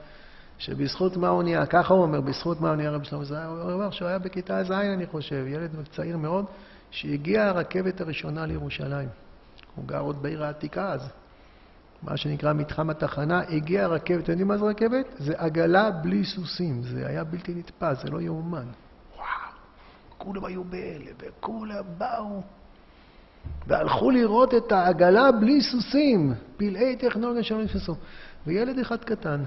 שבזכות 0.58 1.16
מה 1.16 1.28
הוא 1.28 1.42
נהיה, 1.42 1.66
ככה 1.66 1.94
הוא 1.94 2.02
אומר, 2.02 2.20
בזכות 2.20 2.60
מה 2.60 2.68
הוא 2.68 2.76
נהיה 2.76 2.90
רב 2.90 3.02
שלמה 3.02 3.24
זלמן 3.24 3.46
אוירבך, 3.46 3.92
שהוא 3.92 4.08
היה 4.08 4.18
בכיתה 4.18 4.64
ז', 4.64 4.70
אני 4.70 5.06
חושב, 5.06 5.44
ילד 5.48 5.70
צעיר 5.96 6.16
מאוד, 6.16 6.44
שהגיעה 6.90 7.48
הרכבת 7.48 8.00
הראשונה 8.00 8.46
לירושלים. 8.46 9.08
הוא 9.74 9.84
גר 9.86 10.00
עוד 10.00 10.22
בעיר 10.22 10.44
העתיקה 10.44 10.92
אז. 10.92 11.08
מה 12.02 12.16
שנקרא 12.16 12.52
מתחם 12.52 12.90
התחנה, 12.90 13.42
הגיעה 13.48 13.84
הרכבת, 13.84 14.22
אתם 14.22 14.30
יודעים 14.30 14.48
מה 14.48 14.58
זה 14.58 14.64
רכבת? 14.64 15.06
זה 15.18 15.34
עגלה 15.36 15.90
בלי 15.90 16.24
סוסים, 16.24 16.82
זה 16.82 17.06
היה 17.06 17.24
בלתי 17.24 17.54
נתפס, 17.54 18.02
זה 18.02 18.10
לא 18.10 18.20
יאומן. 18.20 18.66
וואו, 19.16 19.26
כולם 20.18 20.44
היו 20.44 20.64
בהלם, 20.64 21.14
וכולם 21.20 21.84
באו, 21.98 22.42
והלכו 23.66 24.10
לראות 24.10 24.54
את 24.54 24.72
העגלה 24.72 25.32
בלי 25.32 25.60
סוסים, 25.60 26.34
פלאי 26.56 26.96
טכנולוגיה 26.96 27.42
שלא 27.42 27.62
נתפסו. 27.62 27.94
וילד 28.46 28.78
אחד 28.78 29.04
קטן 29.04 29.44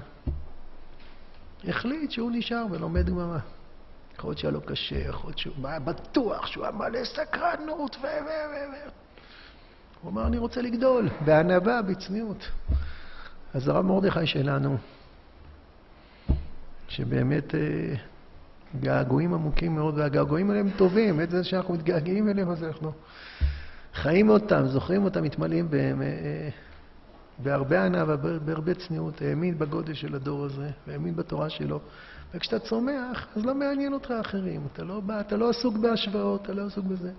החליט 1.68 2.10
שהוא 2.10 2.30
נשאר 2.34 2.66
ולומד 2.70 3.10
גמרא. 3.10 3.38
יכול 4.14 4.30
להיות 4.30 4.38
שהיה 4.38 4.52
לו 4.52 4.60
קשה, 4.60 4.98
יכול 4.98 5.28
להיות 5.28 5.38
שהוא 5.38 5.54
בטוח 5.84 6.46
שהוא 6.46 6.64
היה 6.64 6.72
מלא 6.72 7.04
סקרנות 7.04 7.96
ו... 7.96 8.02
ו... 8.02 8.28
ו... 8.72 9.05
הוא 10.02 10.10
אמר, 10.10 10.26
אני 10.26 10.38
רוצה 10.38 10.62
לגדול, 10.62 11.08
בענווה, 11.24 11.82
בצניעות. 11.82 12.48
אז 13.54 13.68
הרב 13.68 13.84
מרדכי 13.84 14.26
שלנו, 14.26 14.76
שבאמת 16.88 17.54
אה, 17.54 17.94
געגועים 18.80 19.34
עמוקים 19.34 19.74
מאוד, 19.74 19.98
והגעגועים 19.98 20.50
האלה 20.50 20.60
הם 20.60 20.70
טובים, 20.76 21.20
את 21.20 21.30
זה 21.30 21.44
שאנחנו 21.44 21.74
מתגעגעים 21.74 22.28
אליהם, 22.28 22.50
אז 22.50 22.64
אנחנו 22.64 22.92
חיים 23.94 24.28
אותם, 24.28 24.66
זוכרים 24.66 25.04
אותם, 25.04 25.22
מתמלאים 25.22 25.70
בהם, 25.70 26.02
אה, 26.02 26.06
אה, 26.06 26.48
בהרבה 27.38 27.84
ענווה, 27.84 28.16
בהרבה 28.16 28.74
צניעות, 28.74 29.22
האמין 29.22 29.58
בגודל 29.58 29.94
של 29.94 30.14
הדור 30.14 30.44
הזה, 30.44 30.70
והאמין 30.86 31.16
בתורה 31.16 31.50
שלו. 31.50 31.80
וכשאתה 32.34 32.58
צומח, 32.58 33.26
אז 33.36 33.44
לא 33.44 33.54
מעניין 33.54 33.92
אותך 33.92 34.10
אחרים, 34.20 34.60
אתה 34.72 34.84
לא 34.84 35.00
בא, 35.00 35.20
אתה 35.20 35.36
לא 35.36 35.50
עסוק 35.50 35.76
בהשוואות, 35.76 36.42
אתה 36.42 36.52
לא 36.52 36.66
עסוק 36.66 36.84
בזה. 36.84 37.10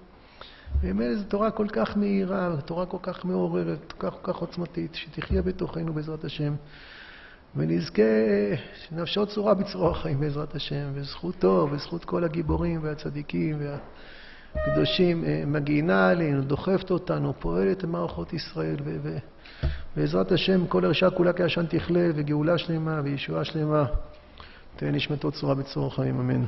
באמת 0.82 1.18
זו 1.18 1.24
תורה 1.24 1.52
כל 1.52 1.68
כך 1.72 1.98
מהירה, 1.98 2.56
תורה 2.66 2.86
כל 2.86 2.98
כך 3.02 3.26
מעוררת, 3.26 3.94
כל 3.98 4.10
כך, 4.10 4.18
כל 4.22 4.34
כך 4.34 4.40
עוצמתית, 4.40 4.96
שתחיה 4.96 5.42
בתוכנו 5.42 5.94
בעזרת 5.94 6.24
השם, 6.24 6.54
ונזכה 7.56 8.02
שנפשו 8.76 9.26
צורה 9.26 9.54
בצרור 9.54 9.90
החיים 9.90 10.20
בעזרת 10.20 10.56
השם, 10.56 10.86
וזכותו, 10.94 11.68
וזכות 11.72 12.06
כל 12.06 12.24
הגיבורים 12.24 12.80
והצדיקים 12.84 13.58
והקדושים 14.56 15.26
אה, 15.26 15.44
מגינה 15.48 16.10
עלינו, 16.10 16.42
דוחפת 16.42 16.92
אותנו, 16.92 17.34
פועלת 17.40 17.84
במערכות 17.84 18.34
ישראל, 18.34 18.78
ובעזרת 19.96 20.32
השם 20.32 20.68
כל 20.68 20.86
הרשעה 20.86 21.10
כולה 21.10 21.34
כעשן 21.34 21.66
תכלה, 21.66 22.10
וגאולה 22.16 22.58
שלמה 22.58 23.02
וישועה 23.04 23.44
שלמה. 23.46 23.86
תהא 24.76 24.92
נשמתו 24.92 25.32
צורה 25.32 25.56
בצרור 25.56 25.88
החיים, 25.88 26.20
אמן. 26.20 26.46